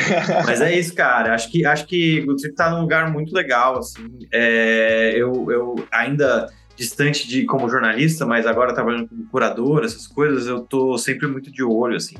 [0.45, 1.33] mas é isso, cara.
[1.33, 4.09] Acho que, acho que o Trip tá num lugar muito legal, assim.
[4.29, 10.47] É, eu, eu ainda distante de como jornalista, mas agora trabalhando como curador, essas coisas,
[10.47, 12.15] eu tô sempre muito de olho, assim.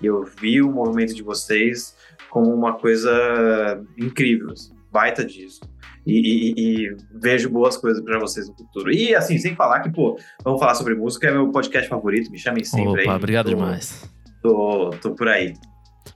[0.00, 1.96] E eu vi o movimento de vocês
[2.30, 5.60] como uma coisa incrível, assim, baita disso
[6.06, 8.92] e, e, e vejo boas coisas para vocês no futuro.
[8.92, 12.38] E assim, sem falar que, pô, vamos falar sobre música, é meu podcast favorito, me
[12.38, 13.16] chamem sempre Opa, aí.
[13.16, 14.10] obrigado tô, demais.
[14.42, 15.54] Tô, tô por aí.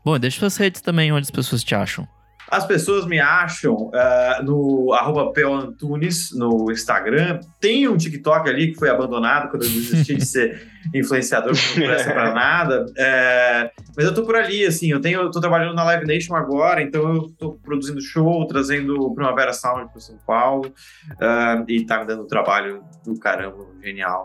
[0.05, 2.07] Bom, deixa suas redes também, onde as pessoas te acham.
[2.51, 7.41] As pessoas me acham uh, no arroba Antunes no Instagram.
[7.61, 12.13] Tem um TikTok ali que foi abandonado quando eu desisti de ser influenciador, não presta
[12.13, 12.87] pra nada.
[12.97, 16.35] É, mas eu tô por ali, assim, eu tenho, eu tô trabalhando na Live Nation
[16.35, 20.73] agora, então eu tô produzindo show, trazendo Primavera Sound pro São Paulo,
[21.13, 24.25] uh, e tá me dando trabalho do caramba, genial,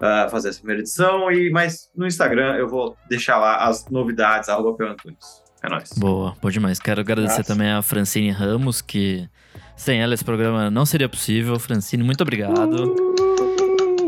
[0.00, 1.30] uh, fazer essa primeira edição.
[1.30, 5.43] E, mas no Instagram eu vou deixar lá as novidades, arroba Antunes.
[5.64, 5.92] É nóis.
[5.96, 6.78] Boa, bom demais.
[6.78, 7.46] Quero agradecer Graças.
[7.46, 9.26] também a Francine Ramos, que
[9.74, 11.58] sem ela esse programa não seria possível.
[11.58, 12.94] Francine, muito obrigado.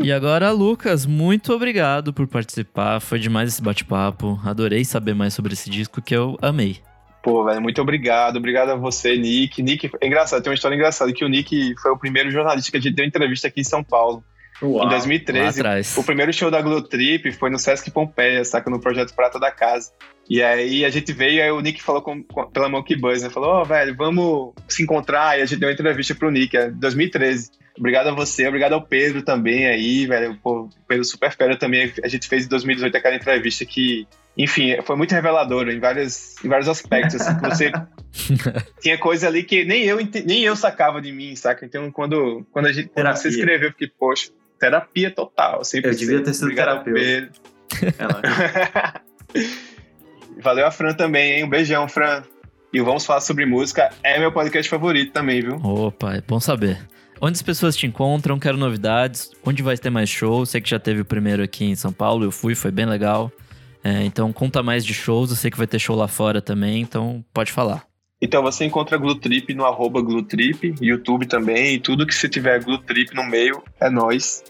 [0.03, 2.99] E agora, Lucas, muito obrigado por participar.
[2.99, 4.39] Foi demais esse bate-papo.
[4.45, 6.77] Adorei saber mais sobre esse disco que eu amei.
[7.23, 8.37] Pô, velho, muito obrigado.
[8.37, 9.63] Obrigado a você, Nick.
[9.63, 12.77] Nick, é engraçado, tem uma história engraçada que o Nick foi o primeiro jornalista que
[12.77, 14.23] a gente deu entrevista aqui em São Paulo.
[14.61, 15.99] Uau, em 2013.
[15.99, 18.69] O primeiro show da Glow Trip foi no Sesc Pompeia, saca?
[18.69, 19.91] No projeto Prata da Casa.
[20.29, 23.29] E aí a gente veio, aí o Nick falou com, com, pela Monkey Buzz, né?
[23.29, 25.37] Falou, ó, oh, velho, vamos se encontrar.
[25.37, 27.49] E a gente deu uma entrevista pro Nick, é 2013.
[27.77, 30.37] Obrigado a você, obrigado ao Pedro também aí, velho.
[30.43, 31.93] Pô, o Pedro super fera também.
[32.03, 34.05] A gente fez em 2018 aquela entrevista que
[34.37, 37.19] enfim, foi muito revelador em, várias, em vários aspectos.
[37.19, 37.71] Assim, você
[38.79, 41.65] tinha coisa ali que nem eu, nem eu sacava de mim, saca?
[41.65, 44.29] Então, quando, quando, a gente, quando você escreveu, eu fiquei, poxa,
[44.59, 45.63] terapia total.
[45.73, 47.31] Eu devia ter sido terapeuta.
[50.41, 51.43] Valeu a Fran também, hein?
[51.43, 52.23] Um beijão, Fran.
[52.73, 55.55] E o Vamos Falar Sobre Música é meu podcast favorito também, viu?
[55.63, 56.77] Opa, é bom saber.
[57.19, 58.37] Onde as pessoas te encontram?
[58.37, 59.31] Quero novidades.
[59.43, 60.45] Onde vai ter mais show?
[60.45, 63.31] Sei que já teve o primeiro aqui em São Paulo, eu fui, foi bem legal.
[63.83, 66.81] É, então conta mais de shows, eu sei que vai ter show lá fora também,
[66.81, 67.85] então pode falar.
[68.21, 73.15] Então você encontra Glutrip no arroba Glutrip, YouTube também, e tudo que se tiver Glutrip
[73.15, 74.43] no meio é nós.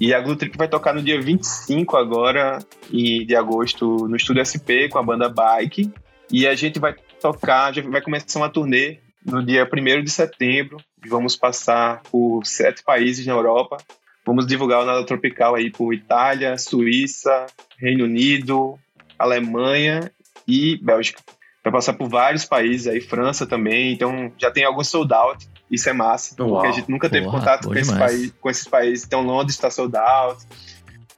[0.00, 2.58] E a Glutrip vai tocar no dia 25 agora
[2.90, 5.92] e de agosto no Estúdio SP com a banda Bike.
[6.30, 10.78] E a gente vai tocar, já vai começar uma turnê no dia 1 de setembro.
[11.06, 13.78] Vamos passar por sete países na Europa.
[14.26, 17.46] Vamos divulgar o Nada Tropical aí por Itália, Suíça,
[17.78, 18.78] Reino Unido,
[19.18, 20.12] Alemanha
[20.46, 21.22] e Bélgica.
[21.64, 23.92] Vai passar por vários países aí, França também.
[23.92, 25.48] Então já tem alguns sold out.
[25.70, 28.50] Isso é massa, Uau, porque a gente nunca teve porra, contato com, esse país, com
[28.50, 29.04] esses países.
[29.04, 30.42] Então Londres está sold out,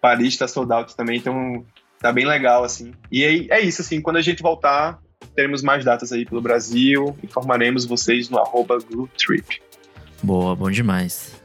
[0.01, 1.19] Paris está sold out também.
[1.19, 1.65] Então
[2.01, 2.93] tá bem legal, assim.
[3.13, 4.99] E aí, é isso, assim, quando a gente voltar,
[5.37, 7.17] teremos mais datas aí pelo Brasil.
[7.23, 8.79] Informaremos vocês no arroba
[9.17, 9.61] Trip.
[10.23, 11.41] Boa, bom demais.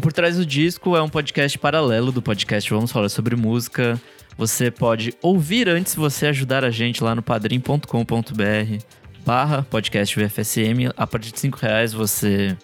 [0.00, 4.00] Por Trás do Disco é um podcast paralelo do podcast Vamos Falar Sobre Música.
[4.36, 10.92] Você pode ouvir antes se você ajudar a gente lá no padrim.com.br barra podcast VFSM.
[10.96, 12.56] A partir de 5 reais você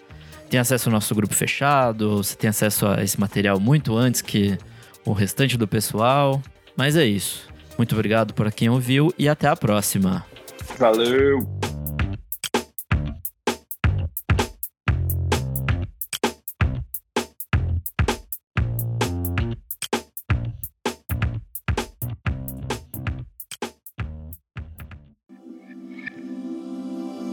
[0.49, 4.57] tem acesso ao nosso grupo fechado, você tem acesso a esse material muito antes que
[5.05, 6.41] o restante do pessoal.
[6.75, 7.47] Mas é isso.
[7.77, 10.25] Muito obrigado por quem ouviu e até a próxima.
[10.77, 11.66] Valeu!